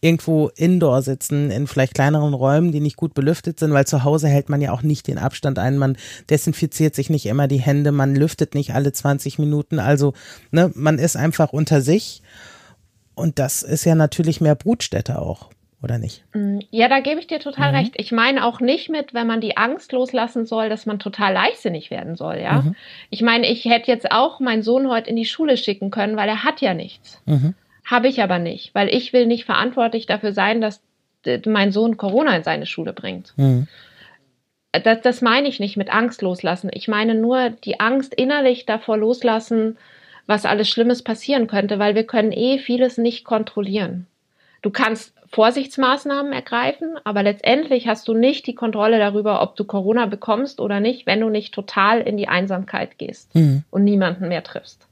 irgendwo 0.05 0.49
indoor 0.55 1.01
sitzen, 1.01 1.49
in 1.49 1.65
vielleicht 1.65 1.95
kleineren 1.95 2.35
Räumen, 2.35 2.71
die 2.71 2.79
nicht 2.79 2.95
gut 2.95 3.15
belüftet 3.15 3.59
sind, 3.59 3.73
weil 3.73 3.87
zu 3.87 4.03
Hause 4.03 4.27
hält 4.27 4.49
man 4.49 4.61
ja 4.61 4.71
auch 4.71 4.83
nicht 4.83 5.07
den 5.07 5.17
Abstand 5.17 5.57
ein, 5.57 5.79
man 5.79 5.97
desinfiziert 6.29 6.93
sich 6.93 7.09
nicht 7.09 7.25
immer 7.25 7.47
die 7.47 7.59
Hände, 7.59 7.91
man 7.91 8.15
lüftet 8.15 8.53
nicht 8.53 8.75
alle 8.75 8.93
20 8.93 9.39
Minuten, 9.39 9.79
also 9.79 10.13
ne, 10.51 10.71
man 10.75 10.99
ist 10.99 11.17
einfach 11.17 11.53
unter 11.53 11.81
sich 11.81 12.21
und 13.15 13.39
das 13.39 13.63
ist 13.63 13.85
ja 13.85 13.95
natürlich 13.95 14.41
mehr 14.41 14.55
Brutstätte 14.55 15.19
auch, 15.19 15.49
oder 15.81 15.97
nicht? 15.97 16.23
Mm, 16.33 16.59
ja, 16.69 16.87
da 16.87 16.99
gebe 16.99 17.19
ich 17.19 17.27
dir 17.27 17.39
total 17.39 17.71
mhm. 17.71 17.77
recht. 17.77 17.93
Ich 17.97 18.11
meine 18.11 18.45
auch 18.45 18.59
nicht 18.59 18.89
mit, 18.89 19.13
wenn 19.13 19.27
man 19.27 19.41
die 19.41 19.57
Angst 19.57 19.91
loslassen 19.91 20.45
soll, 20.45 20.69
dass 20.69 20.85
man 20.85 20.99
total 20.99 21.33
leichtsinnig 21.33 21.91
werden 21.91 22.15
soll, 22.15 22.37
ja. 22.37 22.61
Mhm. 22.61 22.75
Ich 23.09 23.21
meine, 23.21 23.47
ich 23.47 23.65
hätte 23.65 23.91
jetzt 23.91 24.11
auch 24.11 24.39
meinen 24.39 24.63
Sohn 24.63 24.89
heute 24.89 25.09
in 25.09 25.15
die 25.15 25.25
Schule 25.25 25.57
schicken 25.57 25.91
können, 25.91 26.17
weil 26.17 26.29
er 26.29 26.43
hat 26.43 26.61
ja 26.61 26.73
nichts. 26.73 27.21
Mhm. 27.25 27.55
Habe 27.85 28.07
ich 28.07 28.21
aber 28.21 28.39
nicht, 28.39 28.73
weil 28.73 28.89
ich 28.89 29.13
will 29.13 29.27
nicht 29.27 29.45
verantwortlich 29.45 30.05
dafür 30.05 30.33
sein, 30.33 30.59
dass 30.59 30.81
mein 31.45 31.71
Sohn 31.71 31.97
Corona 31.97 32.35
in 32.35 32.43
seine 32.43 32.65
Schule 32.65 32.93
bringt. 32.93 33.33
Mhm. 33.35 33.67
Das, 34.71 35.01
das 35.01 35.21
meine 35.21 35.47
ich 35.47 35.59
nicht 35.59 35.77
mit 35.77 35.93
Angst 35.93 36.21
loslassen. 36.21 36.69
Ich 36.73 36.87
meine 36.87 37.15
nur 37.15 37.49
die 37.49 37.79
Angst 37.79 38.13
innerlich 38.13 38.65
davor 38.65 38.97
loslassen, 38.97 39.77
was 40.27 40.45
alles 40.45 40.69
Schlimmes 40.69 41.03
passieren 41.03 41.47
könnte, 41.47 41.79
weil 41.79 41.95
wir 41.95 42.05
können 42.05 42.31
eh 42.31 42.59
vieles 42.59 42.97
nicht 42.97 43.25
kontrollieren. 43.25 44.07
Du 44.61 44.71
kannst 44.71 45.13
Vorsichtsmaßnahmen 45.31 46.33
ergreifen, 46.33 46.97
aber 47.03 47.21
letztendlich 47.21 47.87
hast 47.87 48.07
du 48.07 48.13
nicht 48.13 48.47
die 48.47 48.55
Kontrolle 48.55 48.99
darüber, 48.99 49.41
ob 49.41 49.55
du 49.55 49.65
Corona 49.65 50.05
bekommst 50.05 50.59
oder 50.59 50.79
nicht, 50.79 51.05
wenn 51.05 51.19
du 51.19 51.29
nicht 51.29 51.53
total 51.53 52.01
in 52.01 52.17
die 52.17 52.27
Einsamkeit 52.27 52.97
gehst 52.97 53.35
mhm. 53.35 53.63
und 53.69 53.83
niemanden 53.83 54.27
mehr 54.27 54.43
triffst. 54.43 54.87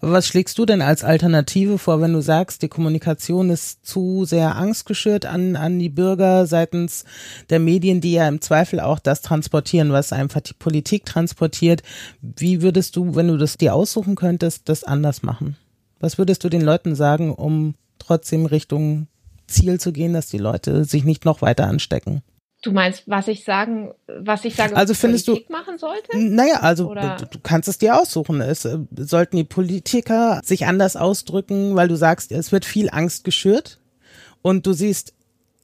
Aber 0.00 0.12
was 0.12 0.26
schlägst 0.26 0.58
du 0.58 0.66
denn 0.66 0.82
als 0.82 1.04
Alternative 1.04 1.78
vor, 1.78 2.00
wenn 2.00 2.12
du 2.12 2.20
sagst, 2.20 2.62
die 2.62 2.68
Kommunikation 2.68 3.50
ist 3.50 3.84
zu 3.86 4.24
sehr 4.24 4.56
angstgeschürt 4.56 5.26
an, 5.26 5.56
an 5.56 5.78
die 5.78 5.88
Bürger 5.88 6.46
seitens 6.46 7.04
der 7.50 7.58
Medien, 7.58 8.00
die 8.00 8.12
ja 8.12 8.28
im 8.28 8.40
Zweifel 8.40 8.80
auch 8.80 8.98
das 8.98 9.22
transportieren, 9.22 9.92
was 9.92 10.12
einfach 10.12 10.40
die 10.40 10.54
Politik 10.54 11.04
transportiert. 11.04 11.82
Wie 12.20 12.62
würdest 12.62 12.96
du, 12.96 13.14
wenn 13.14 13.28
du 13.28 13.36
das 13.36 13.56
dir 13.56 13.74
aussuchen 13.74 14.14
könntest, 14.14 14.68
das 14.68 14.84
anders 14.84 15.22
machen? 15.22 15.56
Was 16.00 16.18
würdest 16.18 16.44
du 16.44 16.48
den 16.48 16.62
Leuten 16.62 16.94
sagen, 16.94 17.32
um 17.32 17.74
trotzdem 17.98 18.46
Richtung 18.46 19.08
Ziel 19.46 19.80
zu 19.80 19.92
gehen, 19.92 20.12
dass 20.12 20.28
die 20.28 20.38
Leute 20.38 20.84
sich 20.84 21.04
nicht 21.04 21.24
noch 21.24 21.42
weiter 21.42 21.66
anstecken? 21.66 22.22
Du 22.66 22.72
meinst, 22.72 23.04
was 23.06 23.28
ich 23.28 23.44
sagen, 23.44 23.94
was 24.08 24.44
ich 24.44 24.56
sage, 24.56 24.74
also 24.74 24.92
findest 24.92 25.26
Politik 25.26 25.46
du, 25.46 25.52
machen 25.52 25.78
sollte? 25.78 26.18
Naja, 26.18 26.56
also 26.62 26.90
Oder? 26.90 27.16
du 27.16 27.38
kannst 27.38 27.68
es 27.68 27.78
dir 27.78 27.96
aussuchen. 27.96 28.40
Es 28.40 28.64
äh, 28.64 28.78
sollten 28.96 29.36
die 29.36 29.44
Politiker 29.44 30.40
sich 30.42 30.66
anders 30.66 30.96
ausdrücken, 30.96 31.76
weil 31.76 31.86
du 31.86 31.94
sagst, 31.94 32.32
es 32.32 32.50
wird 32.50 32.64
viel 32.64 32.90
Angst 32.90 33.22
geschürt 33.22 33.78
und 34.42 34.66
du 34.66 34.72
siehst 34.72 35.14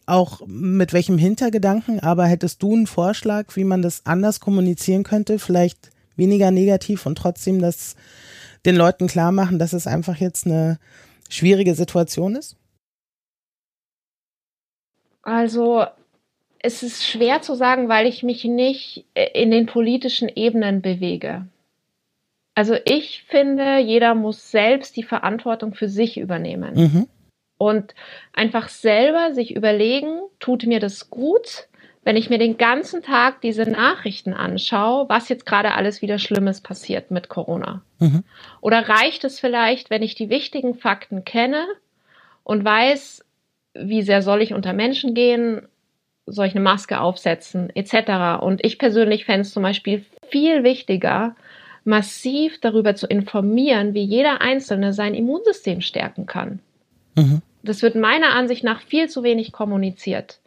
auch 0.06 0.42
mit 0.46 0.92
welchem 0.92 1.18
Hintergedanken, 1.18 1.98
aber 1.98 2.26
hättest 2.26 2.62
du 2.62 2.72
einen 2.72 2.86
Vorschlag, 2.86 3.56
wie 3.56 3.64
man 3.64 3.82
das 3.82 4.06
anders 4.06 4.38
kommunizieren 4.38 5.02
könnte, 5.02 5.40
vielleicht 5.40 5.90
weniger 6.14 6.52
negativ 6.52 7.04
und 7.04 7.18
trotzdem 7.18 7.60
das 7.60 7.96
den 8.64 8.76
Leuten 8.76 9.08
klar 9.08 9.32
machen, 9.32 9.58
dass 9.58 9.72
es 9.72 9.88
einfach 9.88 10.18
jetzt 10.18 10.46
eine 10.46 10.78
schwierige 11.28 11.74
Situation 11.74 12.36
ist? 12.36 12.54
Also 15.22 15.86
es 16.62 16.82
ist 16.82 17.04
schwer 17.04 17.42
zu 17.42 17.54
sagen, 17.54 17.88
weil 17.88 18.06
ich 18.06 18.22
mich 18.22 18.44
nicht 18.44 19.04
äh, 19.14 19.28
in 19.40 19.50
den 19.50 19.66
politischen 19.66 20.28
Ebenen 20.28 20.80
bewege. 20.80 21.46
Also 22.54 22.76
ich 22.84 23.24
finde, 23.24 23.78
jeder 23.78 24.14
muss 24.14 24.50
selbst 24.50 24.96
die 24.96 25.02
Verantwortung 25.02 25.74
für 25.74 25.88
sich 25.88 26.18
übernehmen. 26.18 26.74
Mhm. 26.74 27.08
Und 27.58 27.94
einfach 28.32 28.68
selber 28.68 29.32
sich 29.34 29.54
überlegen, 29.54 30.20
tut 30.38 30.66
mir 30.66 30.80
das 30.80 31.10
gut, 31.10 31.68
wenn 32.04 32.16
ich 32.16 32.30
mir 32.30 32.38
den 32.38 32.58
ganzen 32.58 33.02
Tag 33.02 33.40
diese 33.40 33.62
Nachrichten 33.62 34.34
anschaue, 34.34 35.08
was 35.08 35.28
jetzt 35.28 35.46
gerade 35.46 35.74
alles 35.74 36.02
wieder 36.02 36.18
Schlimmes 36.18 36.60
passiert 36.60 37.10
mit 37.10 37.28
Corona. 37.28 37.82
Mhm. 38.00 38.24
Oder 38.60 38.88
reicht 38.88 39.24
es 39.24 39.38
vielleicht, 39.38 39.90
wenn 39.90 40.02
ich 40.02 40.14
die 40.14 40.28
wichtigen 40.28 40.74
Fakten 40.74 41.24
kenne 41.24 41.64
und 42.42 42.64
weiß, 42.64 43.24
wie 43.74 44.02
sehr 44.02 44.22
soll 44.22 44.42
ich 44.42 44.52
unter 44.52 44.72
Menschen 44.72 45.14
gehen, 45.14 45.68
soll 46.26 46.46
ich 46.46 46.54
eine 46.54 46.62
Maske 46.62 47.00
aufsetzen, 47.00 47.70
etc. 47.74 48.42
Und 48.42 48.64
ich 48.64 48.78
persönlich 48.78 49.24
fände 49.24 49.42
es 49.42 49.52
zum 49.52 49.62
Beispiel 49.62 50.04
viel 50.28 50.62
wichtiger, 50.62 51.34
massiv 51.84 52.60
darüber 52.60 52.94
zu 52.94 53.06
informieren, 53.06 53.94
wie 53.94 54.04
jeder 54.04 54.40
Einzelne 54.40 54.92
sein 54.92 55.14
Immunsystem 55.14 55.80
stärken 55.80 56.26
kann. 56.26 56.60
Mhm. 57.16 57.42
Das 57.62 57.82
wird 57.82 57.94
meiner 57.94 58.34
Ansicht 58.34 58.64
nach 58.64 58.80
viel 58.80 59.08
zu 59.08 59.22
wenig 59.22 59.52
kommuniziert. 59.52 60.38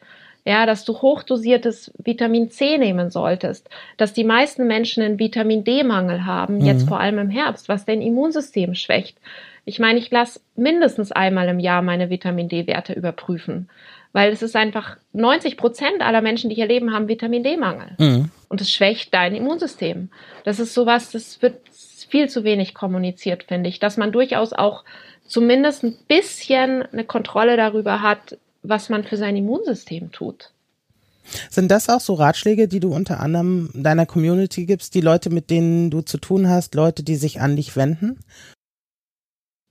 Ja, 0.48 0.68
dass 0.68 0.86
du 0.86 1.02
hochdosiertes 1.02 1.92
Vitamin 1.98 2.52
C 2.52 2.78
nehmen 2.78 3.10
solltest, 3.10 3.68
dass 3.98 4.14
die 4.14 4.24
meisten 4.24 4.68
Menschen 4.68 5.02
einen 5.02 5.18
Vitamin 5.18 5.64
D-Mangel 5.64 6.24
haben, 6.26 6.60
mhm. 6.60 6.66
jetzt 6.66 6.88
vor 6.88 7.00
allem 7.00 7.18
im 7.18 7.30
Herbst, 7.32 7.68
was 7.68 7.86
dein 7.86 8.02
Immunsystem 8.02 8.76
schwächt. 8.76 9.18
Ich 9.66 9.80
meine, 9.80 9.98
ich 9.98 10.12
lasse 10.12 10.42
mindestens 10.56 11.12
einmal 11.12 11.48
im 11.50 11.60
Jahr 11.60 11.82
meine 11.82 12.12
Vitamin 12.12 12.48
D-Werte 12.48 12.94
überprüfen 12.94 13.70
weil 14.16 14.32
es 14.32 14.42
ist 14.42 14.56
einfach 14.56 14.96
90 15.12 15.58
Prozent 15.58 16.00
aller 16.00 16.22
Menschen, 16.22 16.50
die 16.50 16.56
hier 16.56 16.68
leben, 16.68 16.94
haben 16.94 17.10
Vitamin 17.10 17.44
D-Mangel. 17.44 17.98
Mhm. 17.98 18.32
Und 18.48 18.62
es 18.62 18.72
schwächt 18.72 19.14
dein 19.14 19.36
Immunsystem. 19.36 20.10
Das 20.46 20.58
ist 20.58 20.74
sowas, 20.74 21.12
das 21.12 21.42
wird 21.42 21.60
viel 22.08 22.30
zu 22.30 22.46
wenig 22.46 22.74
kommuniziert, 22.74 23.44
finde 23.44 23.68
ich, 23.68 23.80
dass 23.80 23.98
man 23.98 24.14
durchaus 24.14 24.54
auch 24.54 24.86
zumindest 25.28 25.84
ein 25.84 25.98
bisschen 26.08 26.84
eine 26.84 27.04
Kontrolle 27.04 27.58
darüber 27.58 28.02
hat, 28.02 28.38
was 28.64 28.88
man 28.88 29.04
für 29.04 29.18
sein 29.18 29.36
Immunsystem 29.36 30.14
tut. 30.14 30.52
Sind 31.50 31.70
das 31.70 31.90
auch 31.90 32.00
so 32.00 32.14
Ratschläge, 32.14 32.70
die 32.70 32.80
du 32.80 32.96
unter 32.96 33.20
anderem 33.20 33.70
deiner 33.74 34.06
Community 34.06 34.66
gibst, 34.66 34.96
die 34.96 35.02
Leute, 35.02 35.30
mit 35.30 35.50
denen 35.50 35.92
du 35.92 36.00
zu 36.00 36.20
tun 36.20 36.48
hast, 36.48 36.74
Leute, 36.74 37.04
die 37.04 37.18
sich 37.18 37.42
an 37.42 37.58
dich 37.58 37.76
wenden? 37.76 38.18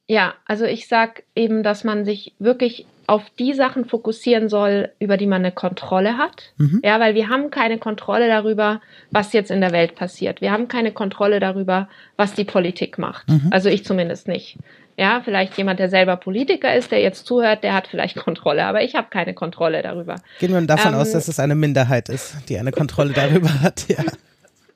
Ja, 0.06 0.34
also 0.44 0.66
ich 0.66 0.86
sag 0.86 1.22
eben, 1.34 1.62
dass 1.62 1.82
man 1.82 2.04
sich 2.04 2.34
wirklich 2.38 2.84
auf 3.06 3.22
die 3.38 3.52
Sachen 3.54 3.84
fokussieren 3.84 4.48
soll, 4.48 4.90
über 4.98 5.16
die 5.16 5.26
man 5.26 5.42
eine 5.42 5.52
Kontrolle 5.52 6.16
hat. 6.16 6.52
Mhm. 6.56 6.80
Ja, 6.82 7.00
weil 7.00 7.14
wir 7.14 7.28
haben 7.28 7.50
keine 7.50 7.78
Kontrolle 7.78 8.28
darüber, 8.28 8.80
was 9.10 9.32
jetzt 9.32 9.50
in 9.50 9.60
der 9.60 9.72
Welt 9.72 9.94
passiert. 9.94 10.40
Wir 10.40 10.52
haben 10.52 10.68
keine 10.68 10.92
Kontrolle 10.92 11.40
darüber, 11.40 11.88
was 12.16 12.34
die 12.34 12.44
Politik 12.44 12.98
macht. 12.98 13.28
Mhm. 13.28 13.48
Also 13.50 13.68
ich 13.68 13.84
zumindest 13.84 14.28
nicht. 14.28 14.58
Ja, 14.96 15.22
vielleicht 15.24 15.58
jemand, 15.58 15.80
der 15.80 15.90
selber 15.90 16.16
Politiker 16.16 16.74
ist, 16.74 16.92
der 16.92 17.00
jetzt 17.00 17.26
zuhört, 17.26 17.64
der 17.64 17.74
hat 17.74 17.88
vielleicht 17.88 18.16
Kontrolle, 18.24 18.64
aber 18.64 18.82
ich 18.82 18.94
habe 18.94 19.08
keine 19.10 19.34
Kontrolle 19.34 19.82
darüber. 19.82 20.16
Gehen 20.38 20.52
wir 20.52 20.60
davon 20.62 20.94
ähm, 20.94 21.00
aus, 21.00 21.12
dass 21.12 21.28
es 21.28 21.40
eine 21.40 21.54
Minderheit 21.54 22.08
ist, 22.08 22.36
die 22.48 22.58
eine 22.58 22.72
Kontrolle 22.72 23.12
darüber 23.12 23.48
hat, 23.62 23.88
ja. 23.88 24.02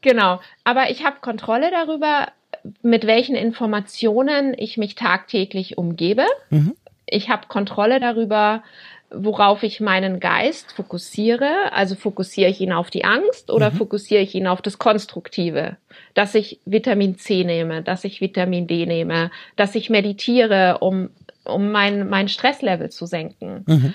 Genau, 0.00 0.40
aber 0.64 0.90
ich 0.90 1.04
habe 1.04 1.16
Kontrolle 1.20 1.70
darüber, 1.70 2.28
mit 2.82 3.06
welchen 3.06 3.34
Informationen 3.34 4.54
ich 4.56 4.76
mich 4.76 4.94
tagtäglich 4.94 5.76
umgebe. 5.78 6.24
Mhm 6.50 6.74
ich 7.10 7.30
habe 7.30 7.48
Kontrolle 7.48 8.00
darüber, 8.00 8.62
worauf 9.10 9.62
ich 9.62 9.80
meinen 9.80 10.20
Geist 10.20 10.72
fokussiere. 10.72 11.72
Also 11.72 11.94
fokussiere 11.94 12.50
ich 12.50 12.60
ihn 12.60 12.72
auf 12.72 12.90
die 12.90 13.04
Angst 13.04 13.50
oder 13.50 13.70
mhm. 13.70 13.76
fokussiere 13.76 14.22
ich 14.22 14.34
ihn 14.34 14.46
auf 14.46 14.62
das 14.62 14.78
Konstruktive? 14.78 15.76
Dass 16.14 16.34
ich 16.34 16.60
Vitamin 16.64 17.16
C 17.16 17.44
nehme, 17.44 17.82
dass 17.82 18.04
ich 18.04 18.20
Vitamin 18.20 18.66
D 18.66 18.86
nehme, 18.86 19.30
dass 19.56 19.74
ich 19.74 19.88
meditiere, 19.88 20.78
um, 20.80 21.10
um 21.44 21.70
mein, 21.72 22.08
mein 22.08 22.28
Stresslevel 22.28 22.90
zu 22.90 23.06
senken. 23.06 23.64
Mhm. 23.66 23.94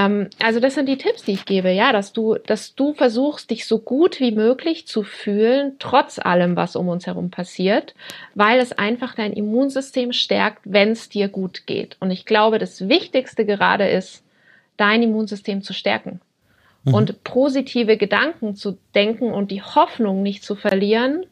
Ähm, 0.00 0.28
also 0.38 0.60
das 0.60 0.74
sind 0.74 0.88
die 0.88 0.96
Tipps, 0.96 1.24
die 1.24 1.32
ich 1.32 1.44
gebe, 1.44 1.70
ja, 1.70 1.92
dass 1.92 2.12
du, 2.12 2.36
dass 2.46 2.74
du 2.74 2.94
versuchst, 2.94 3.50
dich 3.50 3.66
so 3.66 3.78
gut 3.78 4.20
wie 4.20 4.32
möglich 4.32 4.86
zu 4.86 5.02
fühlen, 5.02 5.76
trotz 5.78 6.18
allem, 6.18 6.56
was 6.56 6.76
um 6.76 6.88
uns 6.88 7.06
herum 7.06 7.30
passiert, 7.30 7.94
weil 8.34 8.60
es 8.60 8.72
einfach 8.72 9.14
dein 9.14 9.32
Immunsystem 9.32 10.12
stärkt, 10.12 10.60
wenn 10.64 10.90
es 10.90 11.08
dir 11.08 11.28
gut 11.28 11.66
geht. 11.66 11.96
Und 12.00 12.10
ich 12.10 12.24
glaube, 12.24 12.58
das 12.58 12.88
Wichtigste 12.88 13.44
gerade 13.44 13.88
ist, 13.88 14.24
dein 14.76 15.02
Immunsystem 15.02 15.62
zu 15.62 15.72
stärken. 15.74 16.20
Mhm. 16.84 16.94
Und 16.94 17.24
positive 17.24 17.96
Gedanken 17.98 18.56
zu 18.56 18.78
denken 18.94 19.32
und 19.32 19.50
die 19.50 19.62
Hoffnung 19.62 20.22
nicht 20.22 20.44
zu 20.44 20.54
verlieren, 20.54 21.26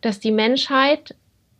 dass 0.00 0.20
die 0.20 0.32
Menschheit 0.32 1.14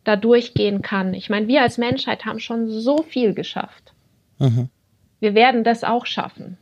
da 0.05 0.17
durchgehen 0.17 0.81
kann. 0.81 1.13
Ich 1.13 1.29
meine, 1.29 1.49
wir 1.49 1.61
als 1.61 1.77
Menschheit 1.77 2.25
haben 2.25 2.41
schon 2.41 2.69
so 2.69 3.03
viel 3.03 3.35
geschafft. 3.35 3.93
Mhm. 4.39 4.71
Wir 5.21 5.35
werden 5.35 5.65
das 5.65 5.85
auch 5.85 6.07
schaffen. 6.07 6.57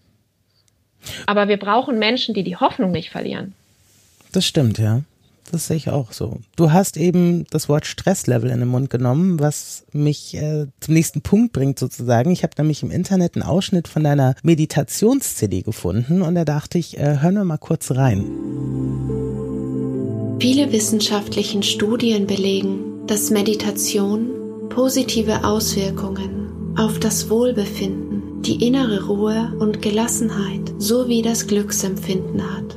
Aber 1.26 1.48
wir 1.48 1.58
brauchen 1.58 1.98
Menschen, 1.98 2.34
die 2.34 2.42
die 2.42 2.56
Hoffnung 2.56 2.90
nicht 2.90 3.10
verlieren. 3.10 3.54
Das 4.32 4.46
stimmt, 4.46 4.78
ja. 4.78 5.02
Das 5.52 5.68
sehe 5.68 5.76
ich 5.76 5.90
auch 5.90 6.12
so. 6.12 6.40
Du 6.56 6.72
hast 6.72 6.96
eben 6.96 7.46
das 7.50 7.68
Wort 7.68 7.86
Stresslevel 7.86 8.50
in 8.50 8.58
den 8.58 8.68
Mund 8.68 8.90
genommen, 8.90 9.38
was 9.38 9.84
mich 9.92 10.34
äh, 10.34 10.66
zum 10.80 10.94
nächsten 10.94 11.20
Punkt 11.22 11.52
bringt 11.52 11.78
sozusagen. 11.78 12.32
Ich 12.32 12.42
habe 12.42 12.54
nämlich 12.58 12.82
im 12.82 12.90
Internet 12.90 13.36
einen 13.36 13.44
Ausschnitt 13.44 13.86
von 13.86 14.02
deiner 14.02 14.34
Meditations-CD 14.42 15.62
gefunden 15.62 16.22
und 16.22 16.34
da 16.34 16.44
dachte 16.44 16.78
ich, 16.78 16.98
äh, 16.98 17.20
hören 17.20 17.34
wir 17.34 17.44
mal 17.44 17.58
kurz 17.58 17.92
rein. 17.92 18.24
Viele 20.40 20.72
wissenschaftlichen 20.72 21.62
Studien 21.62 22.26
belegen, 22.26 23.06
dass 23.06 23.30
Meditation 23.30 24.68
positive 24.68 25.44
Auswirkungen 25.44 26.74
auf 26.76 26.98
das 26.98 27.30
Wohlbefinden 27.30 28.15
die 28.40 28.66
innere 28.66 29.06
Ruhe 29.06 29.52
und 29.58 29.82
Gelassenheit 29.82 30.72
sowie 30.78 31.22
das 31.22 31.46
Glücksempfinden 31.46 32.42
hat. 32.42 32.76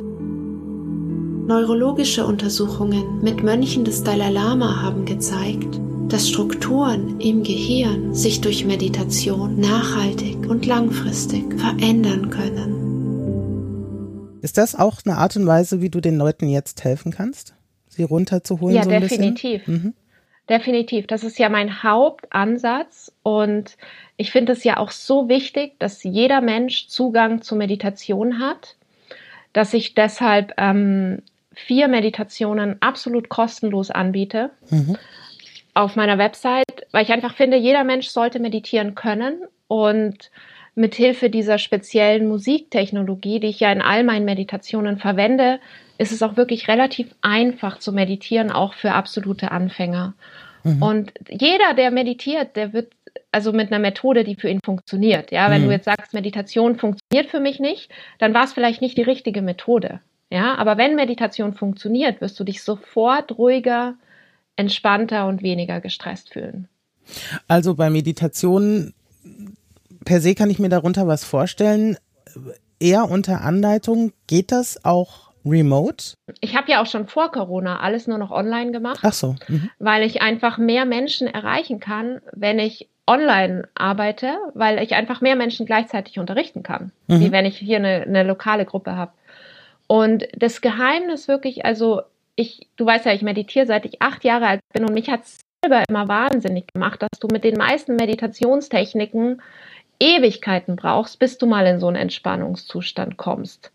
Neurologische 1.48 2.26
Untersuchungen 2.26 3.22
mit 3.22 3.44
Mönchen 3.44 3.84
des 3.84 4.04
Dalai 4.04 4.30
Lama 4.30 4.82
haben 4.82 5.06
gezeigt, 5.06 5.80
dass 6.08 6.30
Strukturen 6.30 7.20
im 7.20 7.44
Gehirn 7.44 8.14
sich 8.14 8.42
durch 8.42 8.66
Meditation 8.66 9.60
nachhaltig 9.60 10.38
und 10.48 10.66
langfristig 10.66 11.60
verändern 11.60 12.30
können. 12.30 12.90
Ist 14.42 14.58
das 14.58 14.76
auch 14.76 15.00
eine 15.06 15.18
Art 15.18 15.36
und 15.36 15.46
Weise, 15.46 15.82
wie 15.82 15.90
du 15.90 16.02
den 16.02 16.18
Leuten 16.18 16.48
jetzt 16.48 16.84
helfen 16.84 17.12
kannst, 17.12 17.54
sie 17.88 18.04
runterzuholen? 18.04 18.76
Ja, 18.76 18.84
so 18.84 18.90
definitiv. 18.90 19.68
Mhm. 19.68 19.94
Definitiv. 20.50 21.06
Das 21.06 21.24
ist 21.24 21.38
ja 21.38 21.48
mein 21.48 21.84
Hauptansatz 21.84 23.12
und 23.22 23.78
ich 24.18 24.32
finde 24.32 24.54
es 24.54 24.64
ja 24.64 24.78
auch 24.78 24.90
so 24.90 25.30
wichtig, 25.30 25.80
dass 25.80 26.04
jeder 26.04 26.42
Mensch 26.42 26.88
Zugang 26.88 27.44
zu 27.44 27.56
Meditation 27.56 28.40
hat, 28.40 28.76
dass 29.54 29.76
ich 29.76 29.94
deshalb 29.94 30.54
ähm, 30.58 31.22
vier 31.54 31.88
Meditationen 31.88 32.82
absolut 32.82 33.30
kostenlos 33.30 33.92
anbiete 33.92 34.50
mhm. 34.72 34.98
auf 35.76 35.96
meiner 35.96 36.18
Website, 36.18 36.88
weil 36.92 37.04
ich 37.04 37.12
einfach 37.12 37.36
finde, 37.36 37.58
jeder 37.58 37.84
Mensch 37.84 38.08
sollte 38.08 38.40
meditieren 38.40 38.96
können 38.96 39.44
und 39.68 40.32
mit 40.74 40.96
Hilfe 40.96 41.30
dieser 41.30 41.60
speziellen 41.60 42.28
Musiktechnologie, 42.28 43.40
die 43.40 43.48
ich 43.48 43.60
ja 43.60 43.72
in 43.72 43.82
all 43.82 44.04
meinen 44.04 44.26
Meditationen 44.26 44.98
verwende, 44.98 45.60
ist 46.00 46.14
es 46.14 46.24
auch 46.24 46.38
wirklich 46.38 46.68
relativ 46.68 47.14
einfach 47.22 47.78
zu 47.78 47.92
meditieren, 47.92 48.52
auch 48.52 48.74
für 48.74 48.94
absolute 48.94 49.52
Anfänger. 49.52 50.14
Mhm. 50.64 50.82
Und 50.82 51.14
jeder, 51.30 51.74
der 51.76 51.92
meditiert, 51.92 52.56
der 52.56 52.74
wird 52.74 52.94
also 53.32 53.52
mit 53.52 53.72
einer 53.72 53.80
Methode, 53.80 54.24
die 54.24 54.36
für 54.36 54.50
ihn 54.50 54.62
funktioniert. 54.64 55.32
Ja, 55.32 55.52
wenn 55.52 55.64
mhm. 55.64 55.68
du 55.68 55.72
jetzt 55.74 55.86
sagst, 55.86 56.14
Meditation 56.14 56.78
funktioniert 56.78 57.30
für 57.30 57.42
mich 57.42 57.60
nicht, 57.60 57.92
dann 58.18 58.34
war 58.34 58.46
es 58.46 58.54
vielleicht 58.54 58.82
nicht 58.82 58.98
die 58.98 59.04
richtige 59.04 59.42
Methode. 59.42 60.00
Ja, 60.32 60.56
aber 60.56 60.78
wenn 60.78 60.96
Meditation 60.96 61.54
funktioniert, 61.54 62.22
wirst 62.22 62.40
du 62.40 62.44
dich 62.44 62.64
sofort 62.64 63.38
ruhiger, 63.38 63.96
entspannter 64.56 65.28
und 65.28 65.44
weniger 65.44 65.82
gestresst 65.82 66.32
fühlen. 66.32 66.70
Also 67.48 67.76
bei 67.76 67.90
Meditation 67.90 68.94
per 70.06 70.22
se 70.22 70.34
kann 70.34 70.50
ich 70.50 70.60
mir 70.60 70.70
darunter 70.70 71.08
was 71.08 71.26
vorstellen. 71.26 71.98
Eher 72.80 73.10
unter 73.10 73.42
Anleitung 73.42 74.14
geht 74.28 74.52
das 74.52 74.86
auch 74.86 75.29
remote? 75.50 76.14
Ich 76.42 76.56
habe 76.56 76.72
ja 76.72 76.82
auch 76.82 76.86
schon 76.86 77.08
vor 77.08 77.32
Corona 77.32 77.80
alles 77.80 78.08
nur 78.08 78.18
noch 78.18 78.32
online 78.32 78.72
gemacht. 78.72 79.00
Ach 79.04 79.14
so. 79.14 79.36
Mhm. 79.48 79.70
Weil 79.80 80.04
ich 80.04 80.22
einfach 80.22 80.58
mehr 80.58 80.86
Menschen 80.86 81.28
erreichen 81.28 81.80
kann, 81.80 82.22
wenn 82.34 82.60
ich 82.60 82.90
online 83.08 83.68
arbeite, 83.74 84.38
weil 84.54 84.82
ich 84.82 84.94
einfach 84.94 85.20
mehr 85.22 85.36
Menschen 85.36 85.66
gleichzeitig 85.66 86.20
unterrichten 86.20 86.62
kann, 86.62 86.92
mhm. 87.08 87.20
wie 87.22 87.32
wenn 87.32 87.46
ich 87.46 87.58
hier 87.58 87.78
eine, 87.78 88.04
eine 88.04 88.24
lokale 88.24 88.66
Gruppe 88.66 88.96
habe. 88.96 89.12
Und 89.88 90.28
das 90.38 90.62
Geheimnis 90.62 91.28
wirklich, 91.28 91.66
also 91.66 92.04
ich, 92.36 92.68
du 92.78 92.86
weißt 92.86 93.06
ja, 93.06 93.14
ich 93.14 93.24
meditiere 93.24 93.66
seit 93.66 93.86
ich 93.86 94.02
acht 94.02 94.24
Jahre 94.24 94.48
alt 94.48 94.62
bin 94.74 94.86
und 94.86 94.94
mich 94.94 95.10
hat 95.10 95.22
selber 95.64 95.84
immer 95.90 96.08
wahnsinnig 96.08 96.68
gemacht, 96.72 97.02
dass 97.02 97.20
du 97.20 97.28
mit 97.32 97.44
den 97.44 97.58
meisten 97.58 97.96
Meditationstechniken 97.96 99.42
Ewigkeiten 100.00 100.76
brauchst, 100.76 101.20
bis 101.20 101.38
du 101.38 101.48
mal 101.48 101.66
in 101.66 101.80
so 101.80 101.88
einen 101.88 101.98
Entspannungszustand 101.98 103.18
kommst 103.18 103.72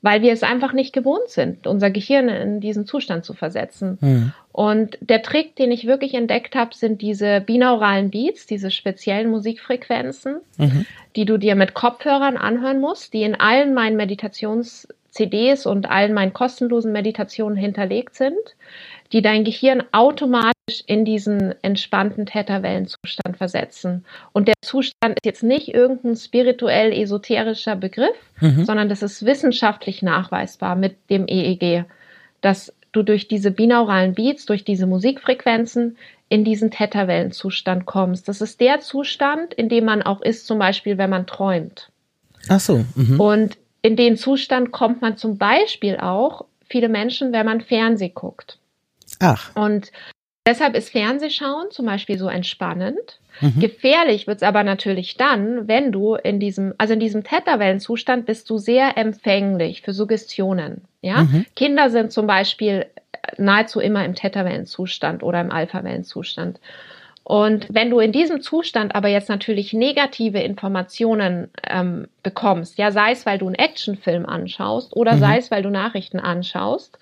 weil 0.00 0.22
wir 0.22 0.32
es 0.32 0.42
einfach 0.42 0.72
nicht 0.72 0.92
gewohnt 0.92 1.28
sind, 1.28 1.66
unser 1.66 1.90
Gehirn 1.90 2.28
in 2.28 2.60
diesen 2.60 2.86
Zustand 2.86 3.24
zu 3.24 3.34
versetzen. 3.34 3.98
Mhm. 4.00 4.32
Und 4.52 4.98
der 5.00 5.22
Trick, 5.22 5.56
den 5.56 5.72
ich 5.72 5.86
wirklich 5.86 6.14
entdeckt 6.14 6.54
habe, 6.54 6.74
sind 6.74 7.02
diese 7.02 7.40
binauralen 7.40 8.10
Beats, 8.10 8.46
diese 8.46 8.70
speziellen 8.70 9.30
Musikfrequenzen, 9.30 10.40
mhm. 10.56 10.86
die 11.16 11.24
du 11.24 11.36
dir 11.36 11.56
mit 11.56 11.74
Kopfhörern 11.74 12.36
anhören 12.36 12.80
musst, 12.80 13.12
die 13.12 13.22
in 13.22 13.34
allen 13.34 13.74
meinen 13.74 13.96
Meditations-CDs 13.96 15.66
und 15.66 15.90
allen 15.90 16.14
meinen 16.14 16.32
kostenlosen 16.32 16.92
Meditationen 16.92 17.56
hinterlegt 17.56 18.14
sind, 18.14 18.38
die 19.12 19.22
dein 19.22 19.44
Gehirn 19.44 19.82
automatisch 19.92 20.82
in 20.86 21.04
diesen 21.04 21.54
entspannten 21.62 22.26
Theta-Wellenzustand 22.26 23.36
versetzen. 23.36 24.04
Und 24.32 24.48
der 24.48 24.54
Zustand 24.62 25.14
ist 25.14 25.24
jetzt 25.24 25.42
nicht 25.42 25.68
irgendein 25.68 26.16
spirituell 26.16 26.92
esoterischer 26.92 27.76
Begriff, 27.76 28.16
mhm. 28.40 28.64
sondern 28.64 28.88
das 28.88 29.02
ist 29.02 29.24
wissenschaftlich 29.24 30.02
nachweisbar 30.02 30.76
mit 30.76 30.96
dem 31.08 31.26
EEG, 31.26 31.84
dass 32.40 32.74
du 32.92 33.02
durch 33.02 33.28
diese 33.28 33.50
binauralen 33.50 34.14
Beats, 34.14 34.46
durch 34.46 34.64
diese 34.64 34.86
Musikfrequenzen 34.86 35.96
in 36.28 36.44
diesen 36.44 36.70
Theta-Wellenzustand 36.70 37.86
kommst. 37.86 38.28
Das 38.28 38.40
ist 38.40 38.60
der 38.60 38.80
Zustand, 38.80 39.54
in 39.54 39.68
dem 39.68 39.86
man 39.86 40.02
auch 40.02 40.20
ist, 40.20 40.46
zum 40.46 40.58
Beispiel, 40.58 40.98
wenn 40.98 41.10
man 41.10 41.26
träumt. 41.26 41.90
Ach 42.48 42.60
so. 42.60 42.84
Mhm. 42.94 43.20
Und 43.20 43.58
in 43.80 43.96
den 43.96 44.16
Zustand 44.16 44.72
kommt 44.72 45.00
man 45.00 45.16
zum 45.16 45.38
Beispiel 45.38 45.96
auch, 45.96 46.44
viele 46.68 46.88
Menschen, 46.88 47.32
wenn 47.32 47.46
man 47.46 47.62
Fernseh 47.62 48.10
guckt. 48.10 48.58
Ach. 49.20 49.54
Und 49.54 49.92
deshalb 50.46 50.74
ist 50.74 50.90
Fernsehschauen 50.90 51.70
zum 51.70 51.86
Beispiel 51.86 52.18
so 52.18 52.28
entspannend. 52.28 53.20
Mhm. 53.40 53.60
Gefährlich 53.60 54.26
wird's 54.26 54.42
aber 54.42 54.64
natürlich 54.64 55.16
dann, 55.16 55.68
wenn 55.68 55.92
du 55.92 56.14
in 56.14 56.40
diesem, 56.40 56.74
also 56.78 56.94
in 56.94 57.00
diesem 57.00 57.22
Theta-Wellenzustand 57.24 58.26
bist 58.26 58.50
du 58.50 58.58
sehr 58.58 58.96
empfänglich 58.96 59.82
für 59.82 59.92
Suggestionen. 59.92 60.82
Ja, 61.02 61.22
mhm. 61.22 61.46
Kinder 61.54 61.90
sind 61.90 62.12
zum 62.12 62.26
Beispiel 62.26 62.86
nahezu 63.36 63.80
immer 63.80 64.04
im 64.04 64.14
Theta-Wellenzustand 64.14 65.22
oder 65.22 65.40
im 65.40 65.50
Alpha-Wellenzustand. 65.50 66.60
Und 67.28 67.66
wenn 67.68 67.90
du 67.90 67.98
in 68.00 68.10
diesem 68.10 68.40
Zustand 68.40 68.94
aber 68.94 69.08
jetzt 69.08 69.28
natürlich 69.28 69.74
negative 69.74 70.38
Informationen 70.38 71.50
ähm, 71.62 72.08
bekommst, 72.22 72.78
ja, 72.78 72.90
sei 72.90 73.12
es, 73.12 73.26
weil 73.26 73.36
du 73.36 73.46
einen 73.46 73.54
Actionfilm 73.54 74.24
anschaust 74.24 74.96
oder 74.96 75.16
mhm. 75.16 75.20
sei 75.20 75.36
es, 75.36 75.50
weil 75.50 75.62
du 75.62 75.68
Nachrichten 75.68 76.20
anschaust, 76.20 76.98